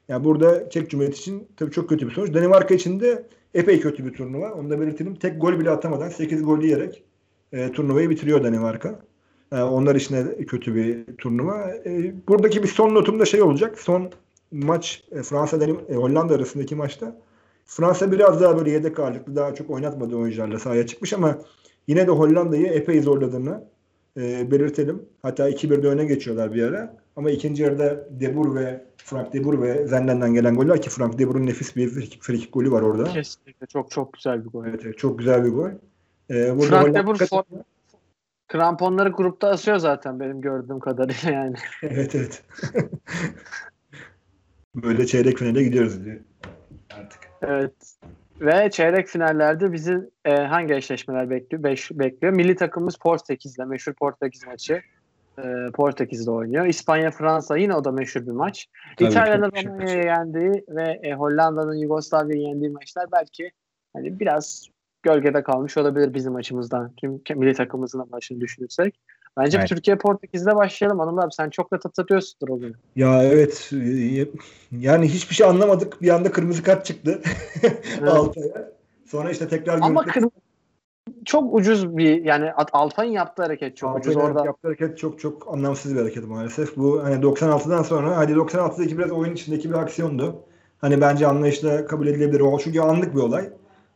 [0.08, 2.34] Yani burada Çek Cumhuriyeti için tabii çok kötü bir sonuç.
[2.34, 4.52] Danimarka için de epey kötü bir turnuva.
[4.52, 5.14] Onu da belirtelim.
[5.14, 7.02] Tek gol bile atamadan 8 gol yiyerek
[7.52, 9.00] e, turnuvayı bitiriyor Danimarka.
[9.52, 11.70] E, onlar için de kötü bir turnuva.
[11.86, 13.78] E, buradaki bir son notum da şey olacak.
[13.78, 14.10] Son
[14.52, 17.16] maç e, Fransa e, Hollanda arasındaki maçta
[17.66, 21.38] Fransa biraz daha böyle yedek ağırlıklı daha çok oynatmadı oyuncularla sahaya çıkmış ama
[21.88, 23.64] yine de Hollanda'yı epey zorladığını
[24.16, 25.03] e, belirtelim.
[25.22, 26.96] Hatta 2-1'de öne geçiyorlar bir ara.
[27.16, 31.18] Ama ikinci yarıda De Boer ve Frank De Boer ve Zenden'den gelen goller ki Frank
[31.18, 31.88] De Boer'un nefis bir
[32.20, 33.05] frikik, golü var orada.
[33.05, 34.66] Kesinlikle çok çok güzel bir gol.
[34.66, 35.68] Evet, evet, çok güzel bir gol.
[36.31, 37.44] E, burada Frank Hollanda- De Boer for-
[38.48, 41.57] Kramponları grupta asıyor zaten benim gördüğüm kadarıyla yani.
[41.83, 42.42] Evet evet.
[44.74, 46.22] Böyle çeyrek finale gidiyoruz diye.
[46.96, 47.20] Artık.
[47.42, 47.72] Evet.
[48.40, 51.62] Ve çeyrek finallerde bizi e, hangi eşleşmeler bekliyor?
[51.62, 52.33] Beş, bekliyor.
[52.33, 54.83] Milli takımımız Portekiz'le meşhur Portekiz maçı.
[55.38, 56.66] E, Portekiz'de oynuyor.
[56.66, 58.66] İspanya Fransa yine o da meşhur bir maç.
[58.98, 63.51] Tabii, İtalya'nın Romanya'yı yendiği ve e, Hollanda'nın Yugoslavya'yı yendiği maçlar belki
[63.92, 64.68] hani biraz
[65.03, 66.92] gölgede kalmış olabilir bizim açımızdan.
[66.96, 69.01] Kim milli takımımızın maçını düşünürsek.
[69.36, 69.68] Bence Evet.
[69.68, 71.00] Türkiye Portekiz'de başlayalım.
[71.00, 72.74] Anıl abi sen çok da tatlatıyorsundur o günü.
[72.96, 73.70] Ya evet
[74.72, 76.02] yani hiçbir şey anlamadık.
[76.02, 77.22] Bir anda kırmızı kart çıktı
[78.06, 78.70] Altay'a.
[79.06, 80.24] Sonra işte tekrar Ama kır-
[81.24, 84.46] çok ucuz bir yani Altay'ın yaptığı hareket çok ucuz Altay'ın orada.
[84.46, 86.76] yaptığı hareket çok çok anlamsız bir hareket maalesef.
[86.76, 90.36] Bu hani 96'dan sonra hadi 96'daki biraz oyun içindeki bir aksiyondu.
[90.78, 92.40] Hani bence anlayışla kabul edilebilir.
[92.40, 93.50] O çünkü anlık bir olay.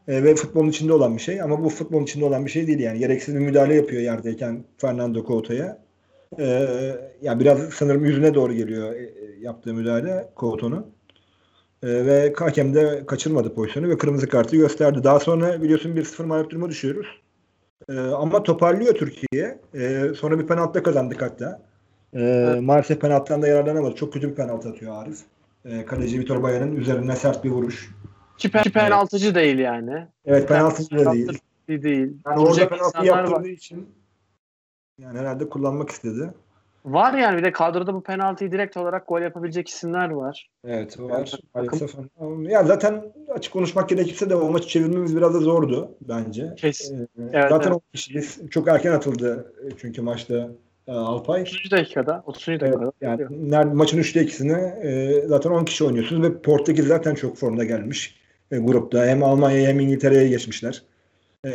[0.08, 1.42] E, ve futbolun içinde olan bir şey.
[1.42, 2.98] Ama bu futbolun içinde olan bir şey değil yani.
[2.98, 5.78] Gereksiz bir müdahale yapıyor yerdeyken Fernando Couto'ya.
[6.38, 6.68] E,
[7.22, 10.86] ya biraz sanırım yüzüne doğru geliyor e, yaptığı müdahale Couto'nun.
[11.82, 15.04] E, ve hakem de kaçırmadı pozisyonu ve kırmızı kartı gösterdi.
[15.04, 17.06] Daha sonra biliyorsun 1-0 mağlup duruma düşüyoruz.
[17.88, 19.58] E, ama toparlıyor Türkiye.
[19.74, 21.62] E, sonra bir penaltı kazandık hatta.
[22.14, 22.20] E,
[22.62, 23.94] Maalesef penaltıdan da yararlanamadı.
[23.94, 25.18] Çok kötü bir penaltı atıyor Arif.
[25.64, 27.90] E, kaleci Vitor Baya'nın üzerine sert bir vuruş.
[28.38, 30.06] Ki pe- penaltıcı değil yani.
[30.24, 31.38] Evet penaltı da değil.
[31.68, 32.12] Değil.
[32.26, 33.44] Yani orada penaltı yaptırdığı var.
[33.44, 33.88] için
[34.98, 36.30] yani herhalde kullanmak istedi.
[36.84, 40.50] Var yani bir de kadroda bu penaltıyı direkt olarak gol yapabilecek isimler var.
[40.64, 41.10] Evet var.
[41.10, 41.32] var.
[41.54, 41.94] Maalesef.
[42.50, 46.54] Ya zaten açık konuşmak gerekirse de o maçı çevirmemiz biraz da zordu bence.
[46.56, 47.02] Kesin.
[47.02, 47.82] Ee, Evet, zaten evet.
[47.88, 48.40] o kişiyiz.
[48.50, 50.48] Çok erken atıldı çünkü maçta
[50.86, 51.42] e, Alpay.
[51.42, 51.70] 30.
[51.70, 52.22] dakikada.
[52.26, 52.48] 30.
[52.48, 52.92] Evet, dakikada.
[53.00, 57.64] yani nerede maçın 3'te 2'sini e, zaten 10 kişi oynuyorsunuz ve Portekiz zaten çok formda
[57.64, 58.21] gelmiş
[58.52, 59.06] e, grupta.
[59.06, 60.82] Hem Almanya'ya hem İngiltere'ye geçmişler.
[61.46, 61.50] E,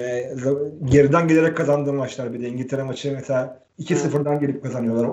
[0.86, 5.10] geriden gelerek kazandığı maçlar bir de İngiltere maçı mesela 2-0'dan gelip kazanıyorlar.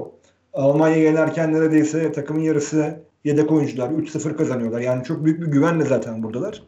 [0.52, 4.80] Almanya yenerken neredeyse takımın yarısı yedek oyuncular 3-0 kazanıyorlar.
[4.80, 6.62] Yani çok büyük bir güvenle zaten buradalar.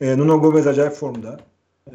[0.00, 1.40] E, Nuno Gomez acayip formda.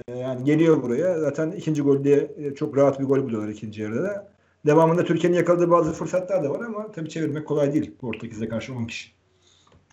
[0.07, 1.19] E, yani geliyor buraya.
[1.19, 4.33] Zaten ikinci golde e, çok rahat bir gol buluyorlar ikinci yarıda da.
[4.65, 8.85] Devamında Türkiye'nin yakaladığı bazı fırsatlar da var ama tabii çevirmek kolay değil Portekiz'e karşı 10
[8.85, 9.22] kişi.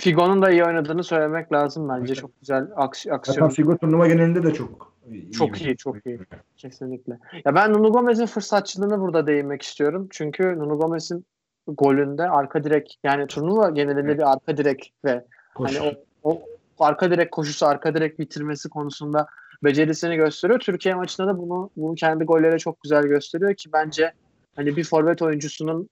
[0.00, 2.12] Figo'nun da iyi oynadığını söylemek lazım bence.
[2.12, 2.20] Evet.
[2.20, 3.48] Çok güzel aks- Zaten aksiyon.
[3.48, 5.32] Figo turnuva genelinde de çok iyi.
[5.32, 6.18] Çok iyi, çok iyi.
[6.56, 7.18] Kesinlikle.
[7.44, 10.08] Ya ben Nuno Gomez'in fırsatçılığını burada değinmek istiyorum.
[10.10, 11.24] Çünkü Nuno Gomez'in
[11.66, 15.76] golünde arka direk yani turnuva genelinde bir arka direk ve Koş.
[15.76, 16.42] hani o, o
[16.78, 19.26] arka direk koşusu, arka direk bitirmesi konusunda
[19.64, 20.60] becerisini gösteriyor.
[20.60, 24.12] Türkiye maçında da bunu bunu kendi golleri çok güzel gösteriyor ki bence
[24.56, 25.88] hani bir forvet oyuncusunun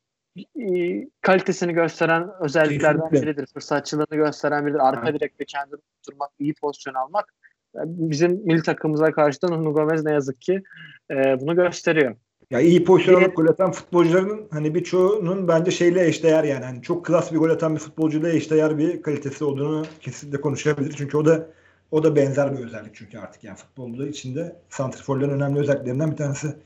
[1.20, 3.26] kalitesini gösteren özelliklerden Kesinlikle.
[3.26, 3.46] biridir.
[3.54, 4.88] Fırsatçılığını gösteren biridir.
[4.88, 5.20] Arka Evet.
[5.20, 7.34] direkte kendini tutturmak, iyi pozisyon almak
[7.74, 10.62] e, bizim milli takımımıza karşı da Nuno Gomez ne yazık ki
[11.10, 12.16] e, bunu gösteriyor.
[12.50, 16.64] Ya iyi pozisyon alıp gol atan futbolcuların hani birçoğunun bence şeyle eşdeğer yani.
[16.64, 20.94] Hani çok klas bir gol atan bir futbolcuyla eşdeğer bir kalitesi olduğunu kesinlikle konuşabilir.
[20.98, 21.46] Çünkü o da
[21.90, 26.56] o da benzer bir özellik çünkü artık yani futbolda içinde santriforların önemli özelliklerinden bir tanesi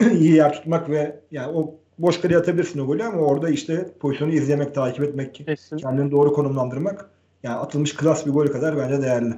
[0.12, 4.32] iyi yer tutmak ve yani o boş kaleye atabilirsin o golü ama orada işte pozisyonu
[4.32, 5.76] izlemek, takip etmek, Kesin.
[5.76, 7.10] kendini doğru konumlandırmak
[7.42, 9.34] yani atılmış klas bir gol kadar bence değerli.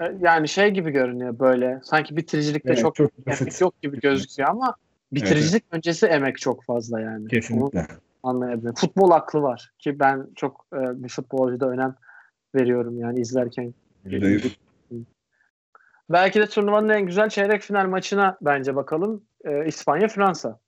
[0.00, 1.80] E, Yani şey gibi görünüyor böyle.
[1.84, 4.74] Sanki bitiricilikte Evet, çok, çok emek yok gibi gözüküyor ama
[5.12, 7.20] bitiricilik öncesi emek çok fazla yani.
[7.20, 7.86] Onu Kesinlikle.
[8.22, 8.74] anlayabilirim.
[8.74, 11.94] Futbol aklı var ki ben çok e, bir futbolcuda önem
[12.54, 13.74] veriyorum yani izlerken.
[16.10, 19.22] Belki de turnuvanın en güzel çeyrek final maçına bence bakalım.
[19.44, 20.58] E, İspanya Fransa.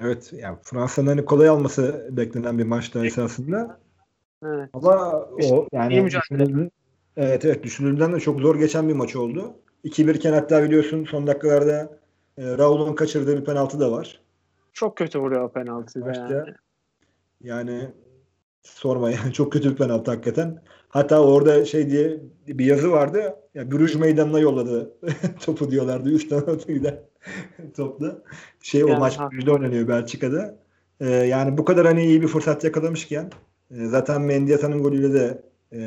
[0.00, 3.80] Evet yani Fransa'nın hani kolay alması beklenen bir maçtı esasında.
[4.44, 4.70] Evet.
[4.72, 5.12] Ama
[5.50, 6.44] o yani mücadele.
[6.44, 6.70] düşünüldüğü-
[7.16, 9.54] evet evet düşünüldüğünden de çok zor geçen bir maç oldu.
[9.84, 11.98] 2-1 iken hatta biliyorsun son dakikalarda
[12.38, 14.20] e, Raul'un kaçırdığı bir penaltı da var.
[14.72, 16.54] Çok kötü vuruyor o penaltıyı yani.
[17.42, 17.90] yani
[18.62, 20.62] sorma yani çok kötü bir penaltı hakikaten.
[20.88, 23.36] Hatta orada şey diye bir yazı vardı.
[23.54, 24.94] Ya Bruges meydanına yolladı
[25.44, 26.10] topu diyorlardı.
[26.10, 27.00] 3 tane atı giden
[27.76, 28.18] topla.
[28.62, 30.58] Şey o Yani maç ha- Bruges'de oynanıyor Belçika'da.
[31.00, 33.30] E, yani bu kadar hani iyi bir fırsat yakalamışken
[33.70, 35.80] e, zaten Mendieta'nın golüyle de e,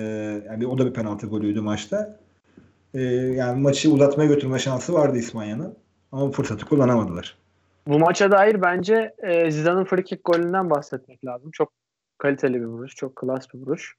[0.48, 2.20] yani o da bir penaltı golüydü maçta.
[2.94, 5.76] E, yani maçı uzatmaya götürme şansı vardı İspanya'nın.
[6.12, 7.38] Ama fırsatı kullanamadılar.
[7.88, 11.52] Bu maça dair bence e, Zidane'ın free kick golünden bahsetmek lazım.
[11.52, 11.72] Çok
[12.18, 13.96] kaliteli bir vuruş, çok klas bir vuruş.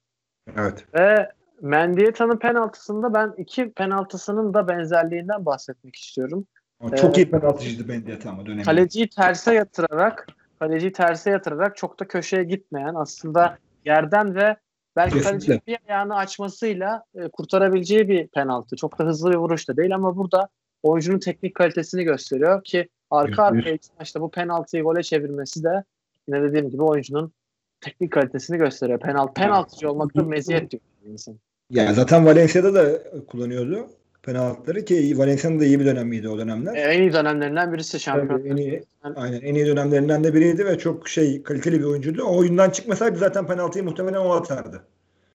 [0.56, 0.84] Evet.
[0.94, 6.46] Ve Mendieta'nın penaltısında ben iki penaltısının da benzerliğinden bahsetmek istiyorum.
[6.80, 8.64] Ama çok iyi penaltıcıydı Mendieta ama döneminde.
[8.64, 10.26] Kaleciyi terse yatırarak
[10.58, 14.56] kaleciyi terse yatırarak çok da köşeye gitmeyen aslında yerden ve
[14.96, 15.30] belki Kesinlikle.
[15.30, 18.76] kalecinin bir ayağını açmasıyla e, kurtarabileceği bir penaltı.
[18.76, 20.48] Çok da hızlı bir vuruş da değil ama burada
[20.82, 25.84] oyuncunun teknik kalitesini gösteriyor ki arka arkaya maçta bu penaltıyı gole çevirmesi de
[26.28, 27.32] yine dediğim gibi oyuncunun
[27.86, 29.00] teknik kalitesini gösteriyor.
[29.00, 31.36] Penaltı, penaltıcı olmak da meziyet diyor insan.
[31.70, 33.88] Yani zaten Valencia'da da kullanıyordu
[34.26, 36.74] penaltıları ki Valencia'nın da iyi bir dönemiydi o dönemler.
[36.74, 38.38] E, en iyi dönemlerinden birisi şampiyon.
[38.38, 38.84] Tabii, en iyi,
[39.16, 42.24] aynen en iyi dönemlerinden de biriydi ve çok şey kaliteli bir oyuncuydu.
[42.24, 44.82] O oyundan çıkmasaydı zaten penaltıyı muhtemelen o atardı.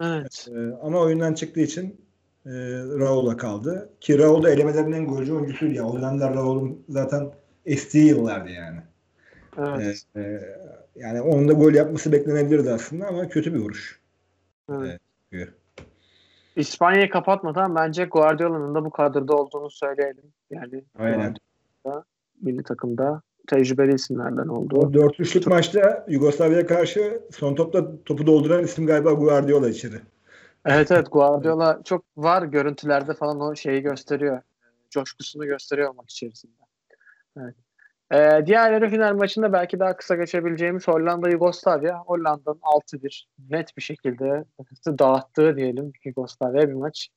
[0.04, 0.48] Evet.
[0.52, 2.02] Ee, ama oyundan çıktığı için
[2.46, 2.52] e,
[3.00, 3.90] Raul'a kaldı.
[4.02, 5.86] Ki Raul da elemelerinin en golcü oyuncusuydu ya.
[5.86, 7.32] O dönemler Raul'un zaten
[7.66, 8.80] estiği yıllardı yani.
[9.58, 10.04] Evet.
[10.16, 10.42] Ee, e,
[10.96, 14.00] yani onun da gol yapması beklenebilirdi aslında ama kötü bir vuruş.
[14.70, 15.02] evet.
[15.32, 15.50] Evet.
[16.56, 20.24] İspanya'yı kapatmadan bence Guardiola'nın da bu kadroda olduğunu söyleyelim.
[20.50, 21.36] Yani Aynen.
[22.42, 24.76] Milli takımda tecrübeli isimlerden oldu.
[24.76, 29.96] O 4-3'lük maçta Yugoslavya'ya karşı son topta topu dolduran isim galiba Guardiola içeri.
[30.66, 34.42] Evet evet Guardiola çok var görüntülerde falan o şeyi gösteriyor.
[34.90, 36.54] Coşkusunu gösteriyor maç içerisinde.
[37.38, 37.56] Evet.
[38.12, 42.00] Ee, diğer yarı final maçında belki daha kısa geçebileceğimiz Hollanda Yugoslavya.
[42.00, 44.46] Hollanda'nın 6-1 net bir şekilde
[44.88, 47.10] dağıttığı diyelim Yugoslavya bir maç.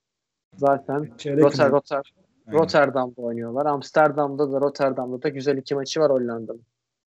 [0.57, 1.44] Zaten Çeyrek.
[1.44, 2.12] Rotter,
[2.46, 2.59] Aynen.
[2.61, 3.66] Rotterdam'da oynuyorlar.
[3.66, 6.62] Amsterdam'da da Rotterdam'da da güzel iki maçı var Hollanda'nın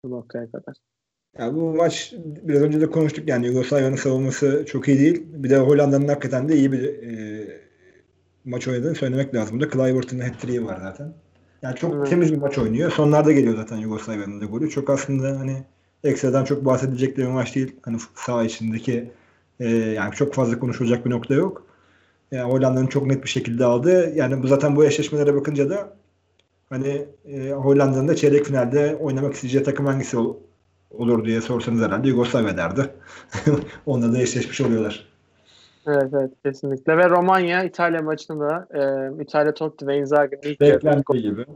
[0.05, 0.77] bu noktaya kadar.
[1.38, 5.23] Ya bu maç biraz önce de konuştuk yani Yugoslavya'nın savunması çok iyi değil.
[5.27, 7.47] Bir de Hollanda'nın hakikaten de iyi bir e,
[8.45, 9.61] maç oynadığını söylemek lazım.
[9.61, 11.14] Burada Kluivert'ın hat-trick'i var zaten.
[11.62, 12.07] Yani çok Evet.
[12.11, 12.90] temiz bir maç oynuyor.
[12.90, 14.70] Sonlarda geliyor zaten Yugoslavya'nın da golü.
[14.70, 15.64] Çok aslında hani
[16.05, 17.77] ekstradan çok bahsedilecek bir maç değil.
[17.83, 19.11] Hani saha içindeki
[19.61, 21.66] e, yani çok fazla konuşulacak bir nokta yok.
[22.31, 24.12] Yani Hollanda'nın çok net bir şekilde aldı.
[24.14, 25.96] Yani bu zaten bu eşleşmelere bakınca da
[26.70, 30.37] hani e, Hollanda'nın da çeyrek finalde oynamak isteyeceği takım hangisi ol-
[30.90, 32.90] olur diye sorsanız herhalde Yugoslavya derdi.
[33.87, 35.12] Onunla da eşleşmiş oluyorlar.
[35.87, 41.23] Evet evet kesinlikle ve Romanya İtalya maçını da e, İtalya Totti ve Inzaghi'nin ilk Beklendiği
[41.23, 41.47] gibi.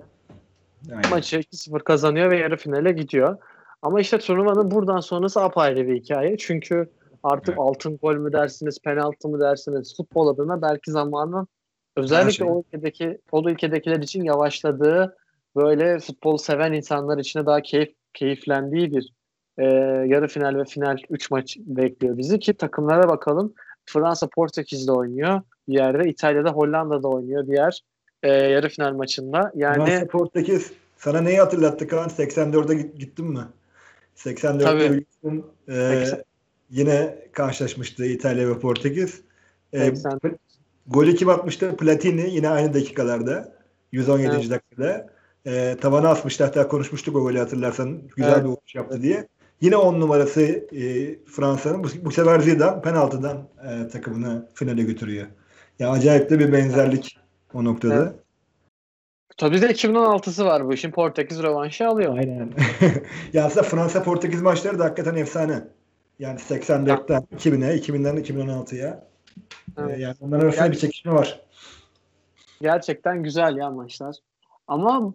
[0.91, 1.11] Aynen.
[1.11, 3.39] maçı 2-0 kazanıyor ve yarı finale gidiyor.
[3.83, 6.37] Ama işte turnuvanın buradan sonrası apayrı bir hikaye.
[6.37, 6.91] Çünkü
[7.23, 7.59] artık Evet.
[7.59, 11.49] altın gol mü dersiniz, penaltı mı dersiniz, futbol adına belki zamanın
[11.97, 12.47] özellikle şey.
[12.47, 15.17] o ülkedeki o ülkedekiler için yavaşladığı
[15.57, 19.13] böyle futbol seven insanlar için daha keyif keyiflendiği bir
[19.59, 19.65] e,
[20.07, 23.55] yarı final ve final 3 maç bekliyor bizi ki takımlara bakalım.
[23.87, 25.41] Fransa Portekiz'de oynuyor.
[25.69, 27.81] Bir yerde İtalya'da Hollanda'da oynuyor diğer
[28.23, 29.53] e, yarı final maçında.
[29.55, 32.09] Yani Fransa Portekiz sana neyi hatırlattı Kaan?
[32.09, 33.45] 84'e git- gittin mi?
[34.17, 34.81] 84'te Tabii.
[34.81, 36.25] biliyorsun, e, 80.
[36.71, 39.21] yine karşılaşmıştı İtalya ve Portekiz.
[39.73, 40.21] E, 80.
[40.87, 41.77] golü kim atmıştı?
[41.77, 43.53] Platini yine aynı dakikalarda.
[43.93, 44.37] 117.
[44.37, 44.51] Evet.
[44.51, 45.07] dakikada.
[45.47, 46.45] E, tavana asmıştı.
[46.45, 48.01] Hatta konuşmuştuk o golü hatırlarsan.
[48.17, 48.45] Güzel Evet.
[48.45, 49.29] bir vuruş yaptı diye.
[49.61, 51.85] Yine 10 numarası e, Fransa'nın.
[51.85, 55.27] Bu, bu sefer Zidane penaltıdan e, takımını finale götürüyor.
[55.79, 57.19] Ya acayip de bir benzerlik
[57.55, 57.95] o noktada.
[57.95, 58.13] Evet.
[59.37, 60.91] Tabii de 2016'sı var bu işin.
[60.91, 62.19] Portekiz rövanşı alıyor.
[62.19, 62.53] Aynen.
[63.33, 65.65] ya aslında Fransa Portekiz maçları da hakikaten efsane.
[66.19, 69.07] Yani 84'ten 2000'e, 2000'den 2016'ya.
[69.79, 69.99] Evet.
[69.99, 71.41] Ee, yani onların arasında bir çekişme var.
[72.61, 74.17] Gerçekten güzel ya maçlar.
[74.69, 75.15] Ama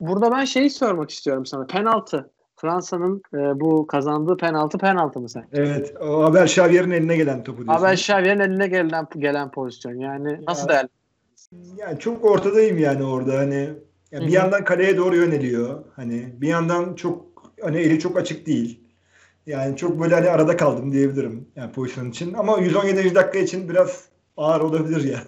[0.00, 1.66] burada ben şeyi sormak istiyorum sana.
[1.66, 2.30] Penaltı.
[2.64, 5.44] Fransa'nın e, bu kazandığı penaltı penaltı mı sen?
[5.52, 5.94] Evet.
[6.00, 7.84] O Abel Xavier'in eline gelen topu diyorsun.
[7.84, 9.94] Abel Xavier'in eline gelen gelen pozisyon.
[9.94, 10.68] Yani nasıl Ya.
[10.68, 10.88] değerli?
[11.76, 13.70] Yani çok ortadayım yani orada hani
[14.12, 15.84] ya Hı bir yandan kaleye doğru yöneliyor.
[15.96, 17.24] Hani bir yandan çok
[17.62, 18.80] hani eli çok açık değil.
[19.46, 22.34] Yani çok böyle hani arada kaldım diyebilirim yani pozisyon için.
[22.34, 23.14] Ama 117.
[23.14, 24.04] dakika için biraz
[24.36, 25.18] ağır olabilir ya.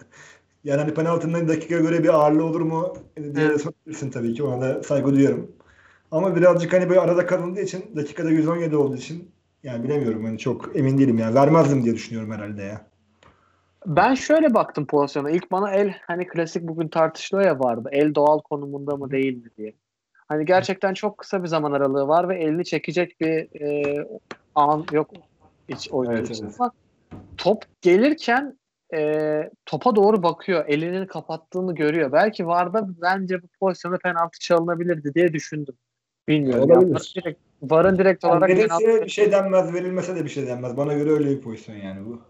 [0.65, 2.97] Yani hani penaltının dakika göre bir ağırlığı olur mu
[3.35, 3.61] diye Evet.
[3.61, 4.43] sorabilirsin tabii ki.
[4.43, 5.57] Ona da saygı duyuyorum.
[6.11, 9.31] Ama birazcık hani böyle arada kalındığı için dakikada 117 olduğu için
[9.63, 11.35] yani bilemiyorum hani çok emin değilim yani.
[11.35, 12.87] Vermezdim diye düşünüyorum herhalde ya.
[13.87, 15.31] Ben şöyle baktım pozisyona.
[15.31, 17.89] İlk bana el hani klasik bugün tartışılıyor ya vardı.
[17.93, 19.75] El doğal konumunda mı değil mi diye.
[20.29, 24.07] Hani gerçekten çok kısa bir zaman aralığı var ve elini çekecek bir e,
[24.55, 25.11] an yok
[25.69, 26.55] hiç oyuncu Evet, evet.
[26.59, 26.71] Ama
[27.37, 28.59] top gelirken
[28.95, 30.65] e, topa doğru bakıyor.
[30.69, 32.13] Elini kapattığını görüyor.
[32.13, 35.75] Belki Varda bence bu pozisyonda penaltı çalınabilirdi diye düşündüm.
[36.29, 36.71] Bilmiyorum.
[36.71, 37.13] Olabilir.
[37.17, 40.77] Direkt VAR'ın direkt Yani olarak verilse bir şey denmez, verilmese de bir şey denmez.
[40.77, 42.21] Bana göre öyle bir pozisyon yani bu.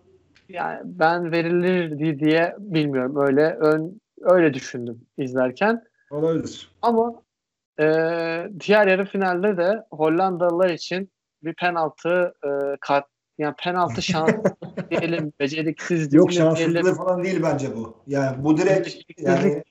[0.49, 3.17] yani ben verilir di- diye bilmiyorum.
[3.17, 5.85] Öyle ön öyle düşündüm izlerken.
[6.11, 6.71] Olabilir.
[6.83, 7.23] Ama
[7.81, 7.85] e,
[8.67, 11.11] diğer yarı finalde de Hollandalılar için
[11.43, 12.49] bir penaltı e,
[12.81, 13.05] kat
[13.39, 14.57] yani penaltı şansı
[14.91, 17.97] diyelim, beceriksizlik Yok şanssızlığı falan değil bence bu.
[18.07, 19.63] Yani bu direkt yani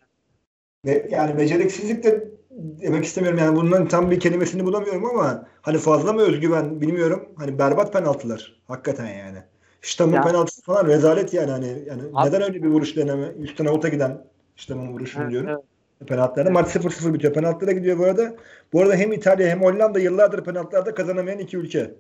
[1.10, 6.22] yani beceriksizlik de demek istemiyorum yani bunların tam bir kelimesini bulamıyorum ama hani fazla mı
[6.22, 7.30] özgüven bilmiyorum.
[7.38, 9.38] Hani berbat penaltılar hakikaten yani.
[9.82, 13.66] Ştamın Ya- penaltısı falan rezalet yani hani yani Abi- neden öyle bir vuruş deneme üstten
[13.66, 15.50] avuta giden Ştamın vuruşunu Evet, diyorum.
[15.50, 16.10] evet.
[16.10, 16.52] Penaltılarda.
[16.52, 17.34] Maç 0-0 bitiyor.
[17.34, 18.36] Penaltılara gidiyor bu arada.
[18.74, 21.96] Bu arada hem İtalya hem Hollanda yıllardır penaltılarda kazanamayan iki ülke.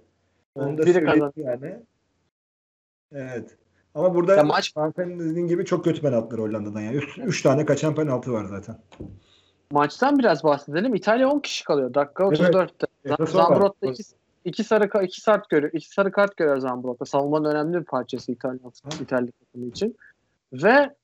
[0.55, 1.75] Onu da Biri yani.
[3.13, 3.57] Evet.
[3.95, 6.81] Ama burada Ya maç- dediğin gibi çok kötü penaltılar Hollanda'dan.
[6.81, 8.77] Yani 3 tane kaçan penaltı var zaten.
[9.75, 10.95] Maçtan biraz bahsedelim.
[10.95, 11.93] İtalya 10 kişi kalıyor.
[11.93, 12.39] Dakika Evet.
[12.39, 12.87] 34'te.
[13.05, 14.03] Evet, sonra- Zambrotta iki,
[14.45, 15.73] iki sarı iki sarı görüyor.
[15.73, 17.05] iki sarı kart görüyor Zambrotta.
[17.05, 18.59] Savunmanın önemli bir parçası İtalya
[19.01, 19.95] İtalya takımı için.
[20.53, 20.95] Ve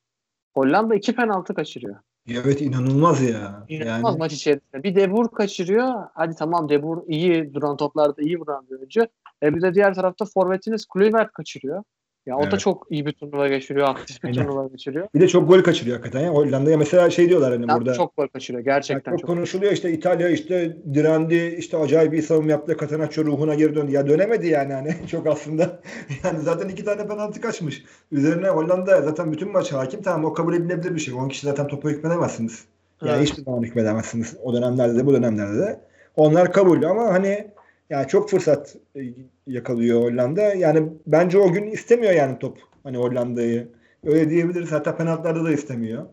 [0.53, 1.95] Hollanda iki penaltı kaçırıyor.
[2.29, 3.65] Evet inanılmaz ya.
[3.69, 4.84] İnanılmaz yani, maç içerisinde.
[4.84, 5.93] Bir De Boer kaçırıyor.
[6.13, 9.01] Hadi tamam De Boer iyi duran toplarda iyi vuran bir oyuncu.
[9.43, 11.84] E bir de diğer tarafta forvetiniz Kluivert kaçırıyor.
[12.25, 12.60] Ya o da Evet.
[12.60, 13.88] çok iyi bir turnuva geçiriyor.
[13.88, 14.45] Aktif bir Aynen.
[14.45, 15.07] turnuva geçiriyor.
[15.15, 16.31] bir de çok gol kaçırıyor hakikaten ya.
[16.31, 17.93] Hollanda'ya mesela şey diyorlar hani Yani burada.
[17.93, 18.63] çok gol kaçırıyor.
[18.63, 19.29] Gerçekten çok, çok.
[19.29, 23.91] konuşuluyor işte İtalya işte direndi işte acayip bir savunma yaptı Catenaccio ruhuna geri döndü.
[23.91, 25.79] Ya dönemedi yani hani çok aslında.
[26.23, 27.84] Yani zaten iki tane penaltı kaçmış.
[28.12, 30.01] Üzerine Hollanda zaten bütün maç hakim.
[30.01, 31.13] Tamam o kabul edilebilir bir şey.
[31.13, 32.65] 10 kişi zaten topa hükmedemezsiniz.
[33.01, 33.29] Yani Evet.
[33.29, 34.38] hiçbir zaman hükmedemezsiniz.
[34.43, 35.79] O dönemlerde de bu dönemlerde de.
[36.15, 37.47] Onlar kabul ama hani
[37.91, 39.01] yani çok fırsat e,
[39.47, 40.41] yakalıyor Hollanda.
[40.41, 42.58] Yani bence o gün istemiyor yani top.
[42.84, 43.67] Hani Hollanda'yı.
[44.06, 44.71] Öyle diyebiliriz.
[44.71, 46.06] Hatta penaltılarda da istemiyor.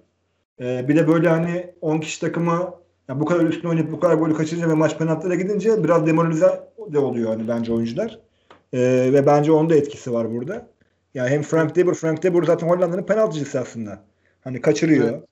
[0.60, 2.74] Ee, bir de böyle hani 10 kişi takımı
[3.08, 6.60] ya bu kadar üstüne oynayıp bu kadar golü kaçırınca ve maç penaltılara gidince biraz demoralize
[6.92, 8.18] de oluyor hani bence oyuncular.
[8.72, 10.68] Ee, ve bence onun da etkisi var burada.
[11.14, 14.04] Yani hem Frank de Boer, Frank de Boer zaten Hollanda'nın penaltıcısı aslında.
[14.40, 15.08] Hani kaçırıyor.
[15.08, 15.22] Evet.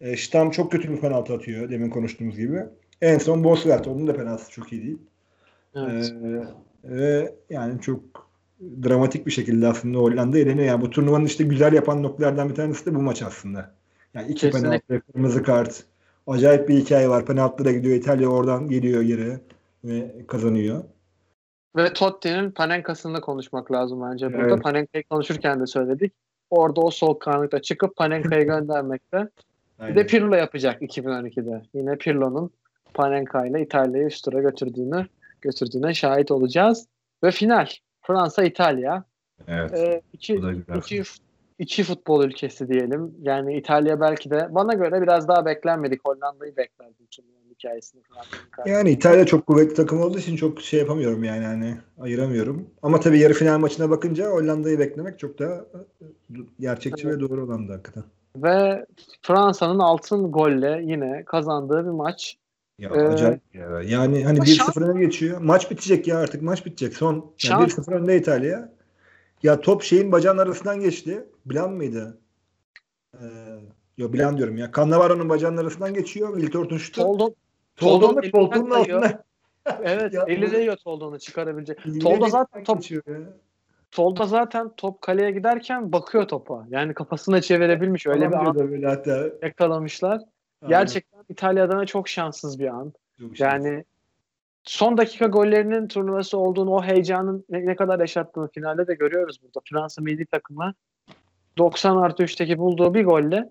[0.00, 2.62] E, Stam çok kötü bir penaltı atıyor demin konuştuğumuz gibi.
[3.02, 3.82] En son Boswell.
[3.86, 4.98] Onun da penaltısı çok iyi değil.
[5.74, 6.14] Evet.
[6.24, 6.46] Ee,
[6.84, 8.00] ve yani çok
[8.82, 10.66] dramatik bir şekilde aslında Hollanda eleniyor.
[10.66, 13.70] Yani bu turnuvanın işte güzel yapan noktalardan bir tanesi de bu maç aslında.
[14.14, 14.78] Yani iki Kesinlikle.
[14.78, 15.84] penaltı, kırmızı kart.
[16.26, 17.26] Acayip bir hikaye var.
[17.26, 17.96] Penaltılara gidiyor.
[17.96, 19.38] İtalya oradan geliyor geri
[19.84, 20.84] ve kazanıyor.
[21.76, 24.48] Ve Totti'nin Panenka'sını konuşmak lazım bence burada.
[24.48, 24.62] Evet.
[24.62, 26.12] Panenka'yı konuşurken de söyledik.
[26.50, 29.28] Orada o soğukkanlıkta çıkıp Panenka'yı göndermekte.
[29.88, 31.62] Bir de Pirlo yapacak 2012'de.
[31.74, 32.50] Yine Pirlo'nun
[32.94, 35.06] Panenka ile İtalya'yı üst tura götürdüğünü
[35.44, 36.86] götürdüğüne şahit olacağız.
[37.24, 37.66] Ve final.
[38.02, 39.04] Fransa İtalya.
[39.48, 39.72] evet.
[39.74, 40.40] Ee, iki,
[40.76, 41.02] iki,
[41.58, 43.14] iki futbol ülkesi diyelim.
[43.22, 46.00] Yani İtalya belki de bana göre biraz daha beklenmedik.
[46.04, 48.02] Hollanda'yı beklerdim turnuvanın hikayesini.
[48.02, 52.66] Fransa'nın Yani İtalya çok kuvvetli takım olduğu için çok şey yapamıyorum yani hani ayıramıyorum.
[52.82, 56.04] Ama tabii yarı final maçına bakınca Hollanda'yı beklemek çok daha e,
[56.60, 57.16] gerçekçi Evet.
[57.16, 58.04] ve doğru olandı hakikaten.
[58.36, 58.86] Ve
[59.22, 62.38] Fransa'nın altın golle yine kazandığı bir maç.
[62.78, 63.82] Ya Ee, acayip ya.
[63.82, 65.40] Yani hani ama 1-0 öne geçiyor.
[65.40, 66.96] Maç bitecek ya artık maç bitecek.
[66.96, 68.72] Son yani Şans- 1-0 önde İtalya.
[69.42, 71.24] Ya top şeyin bacağının arasından geçti.
[71.46, 72.18] Blan mıydı?
[73.14, 73.24] Ee,
[73.98, 74.70] yo Blan diyorum ya.
[74.76, 76.40] Cannavaro'nun bacağının arasından geçiyor.
[76.40, 77.00] Wiltort'un şutu.
[77.00, 77.34] Toldon,
[77.76, 79.24] Toldo Toldon da koltuğunun altında.
[79.82, 81.78] evet eli değiyor Toldon'u çıkarabilecek.
[82.02, 83.00] Tolda zaten top ya.
[83.90, 86.66] Tolda zaten top kaleye giderken bakıyor topa.
[86.70, 88.06] Yani kafasına çevirebilmiş.
[88.06, 89.28] Öyle bir an böyle hatta.
[89.42, 90.20] yakalamışlar.
[90.68, 92.92] Gerçekten İtalya adına çok şanssız bir an.
[93.18, 93.40] Çok.
[93.40, 93.84] Yani
[94.64, 99.60] son dakika gollerinin turnuvası olduğunu, o heyecanın ne, ne kadar yaşattığını finalde de görüyoruz burada.
[99.70, 100.74] Fransa milli takımı
[101.58, 103.48] 90 artı 3'teki bulduğu bir golle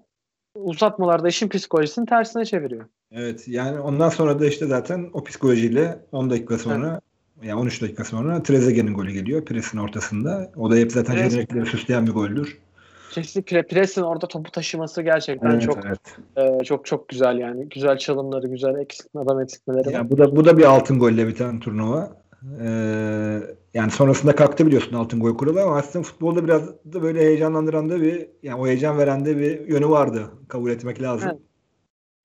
[0.56, 2.86] uzatmalarda işin psikolojisini tersine çeviriyor.
[3.12, 7.02] Evet yani ondan sonra da işte zaten o psikolojiyle 10 dakika sonra
[7.44, 9.46] yani 13 dakika sonra Trezeguet'in golü geliyor.
[9.46, 10.52] Pres'in ortasında.
[10.56, 12.58] O da hep zaten Trezeguet- jenerikleri süsleyen bir goldür.
[13.14, 16.00] Kesinlikle Pres'in orada topu taşıması gerçekten Evet, çok evet.
[16.62, 17.70] e, çok çok güzel yani.
[17.70, 19.92] Güzel çalımları, güzel eksiltme, adam eksiltmeleri var.
[19.92, 22.24] Ya bu da bu da bir altın golle biten turnuva.
[22.62, 23.40] Ee,
[23.74, 28.02] yani sonrasında kalktı biliyorsun altın gol kuralı ama aslında futbolda biraz da böyle heyecanlandıran da
[28.02, 30.32] bir yani o heyecan veren de bir yönü vardı.
[30.48, 31.30] Kabul etmek lazım.
[31.32, 31.42] Evet.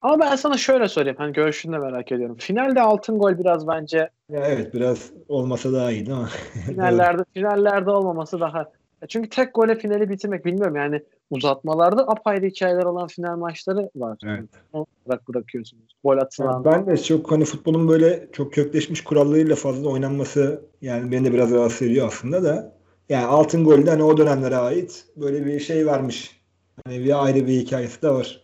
[0.01, 1.17] Ama ben sana şöyle sorayım.
[1.17, 2.37] Hani görüşünü de merak ediyorum.
[2.39, 6.29] Finalde altın gol biraz bence Ya evet biraz olmasa daha iyiydi ama.
[6.65, 8.71] finallerde finallerde olmaması daha.
[9.01, 14.17] Ya Çünkü tek gole finali bitirmek bilmiyorum yani uzatmalarda apayrı hikayeler olan final maçları var.
[14.25, 14.49] Evet.
[14.73, 14.85] Onu
[15.27, 15.95] bırakıyorsunuz.
[16.03, 16.53] Gol atılan.
[16.53, 21.33] Yani ben de çok hani futbolun böyle çok kökleşmiş kurallarıyla fazla oynanması yani beni de
[21.33, 22.79] biraz rahatsız ediyor aslında da.
[23.09, 26.39] Yani altın golde hani o dönemlere ait böyle bir şey varmış.
[26.85, 28.41] Hani bir ayrı bir hikayesi de var.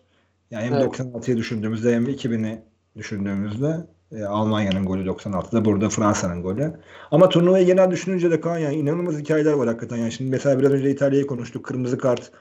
[0.52, 1.00] Yani hem Evet.
[1.00, 2.62] 96'yı düşündüğümüzde hem 2000'i
[2.98, 3.88] düşündüğümüzde
[4.18, 6.74] E, Almanya'nın golü 96'da burada Fransa'nın golü.
[7.12, 9.98] Ama turnuvayı genel düşününce de Kaan yani inanılmaz hikayeler var hakikaten.
[9.98, 11.66] Yani şimdi mesela biraz önce İtalya'yı konuştuk.
[11.66, 12.32] Kırmızı kart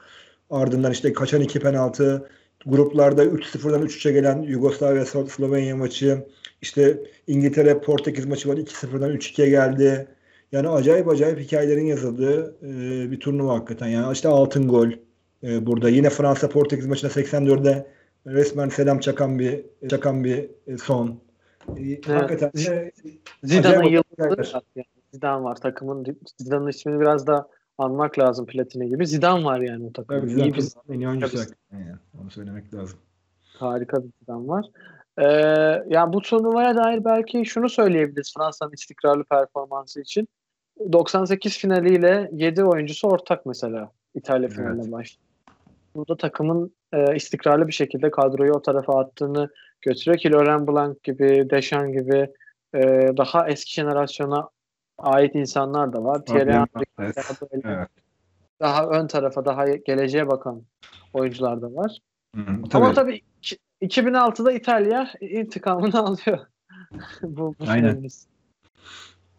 [0.49, 2.29] ardından işte kaçan iki penaltı
[2.65, 6.25] gruplarda 3-0'dan 3-3'e gelen Yugoslavya Slovenya maçı
[6.61, 10.07] işte İngiltere Portekiz maçı var 2-0'dan 3-2'ye geldi.
[10.51, 13.87] Yani acayip acayip hikayelerin yazıldığı e, bir turnuva hakikaten.
[13.87, 14.89] Yani işte altın gol
[15.43, 15.89] e, burada.
[15.89, 17.87] Yine Fransa Portekiz maçında 84'de
[18.27, 21.24] resmen selam çakan bir çakan bir e, son.
[21.67, 22.07] E, Evet.
[22.09, 22.91] Hakikaten de
[23.43, 24.85] Zidane'ın yıldızı yani.
[25.13, 26.17] Zidane var takımın.
[26.37, 27.47] Zidane'ın ismini biraz da
[27.77, 29.07] anmak lazım Platini gibi.
[29.07, 30.19] Zidane var yani o takımda.
[30.21, 31.37] tabii İyi Zidane bir turnuvanın en iyi oyuncusu
[31.73, 31.91] yani.
[32.21, 32.99] Onu söylemek lazım.
[33.57, 34.65] harika bir Zidane var.
[35.17, 35.23] Ee,
[35.89, 40.27] yani bu turnuvaya dair belki şunu söyleyebiliriz Fransa'nın istikrarlı performansı için.
[40.91, 44.55] 98 finaliyle 7 oyuncusu ortak mesela İtalya Evet.
[44.57, 45.21] finaline başladı.
[45.95, 49.49] Burada takımın e, istikrarlı bir şekilde kadroyu o tarafa attığını
[49.85, 52.29] götürüyor ki Laurent Blanc gibi, Deschamps gibi
[52.75, 52.81] e,
[53.17, 54.49] daha eski jenerasyona
[54.97, 56.25] ait insanlar da var.
[56.25, 57.89] Thierry Henry Evet.
[58.59, 60.63] daha ön tarafa, daha geleceğe bakan
[61.13, 61.99] oyuncular da var.
[62.35, 62.93] Hı, Ama tabii.
[62.95, 66.39] tabii iki- 2006'da İtalya intikamını alıyor.
[67.21, 67.81] bu, bu Aynen.
[67.89, 68.27] finalimiz.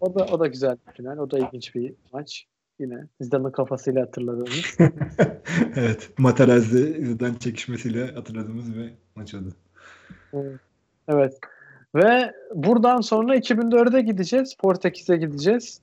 [0.01, 1.19] O da o da güzel bir final.
[1.19, 2.47] O da ilginç bir maç.
[2.79, 4.77] Yine Zidane'ın kafasıyla hatırladığımız.
[5.77, 6.11] evet.
[6.19, 9.49] Materazzi Zidane çekişmesiyle hatırladığımız bir maç oldu.
[11.09, 11.39] Evet.
[11.95, 14.55] Ve buradan sonra 2004'e gideceğiz.
[14.55, 15.81] Portekiz'e gideceğiz.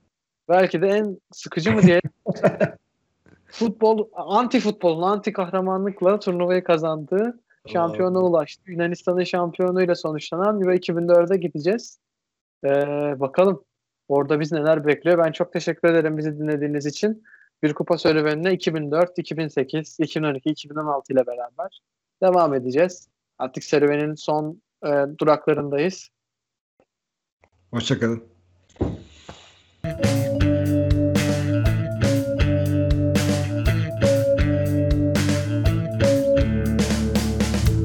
[0.50, 2.02] Belki de en sıkıcı mı diye
[3.46, 8.72] futbol, anti futbolun anti kahramanlıkla turnuvayı kazandığı şampiyona ulaştı.
[8.72, 12.00] Yunanistan'ın şampiyonuyla sonuçlanan ve 2004'e gideceğiz.
[12.66, 12.70] Ee,
[13.20, 13.64] bakalım
[14.08, 15.18] orada biz neler bekliyor.
[15.18, 17.24] Ben çok teşekkür ederim bizi dinlediğiniz için.
[17.64, 21.82] Bir kupa serüvenine 2004, 2008, 2012, 2016 ile beraber
[22.22, 23.08] devam edeceğiz.
[23.44, 24.90] Artık serüvenin son e,
[25.20, 26.10] duraklarındayız.
[27.72, 28.24] Hoşçakalın.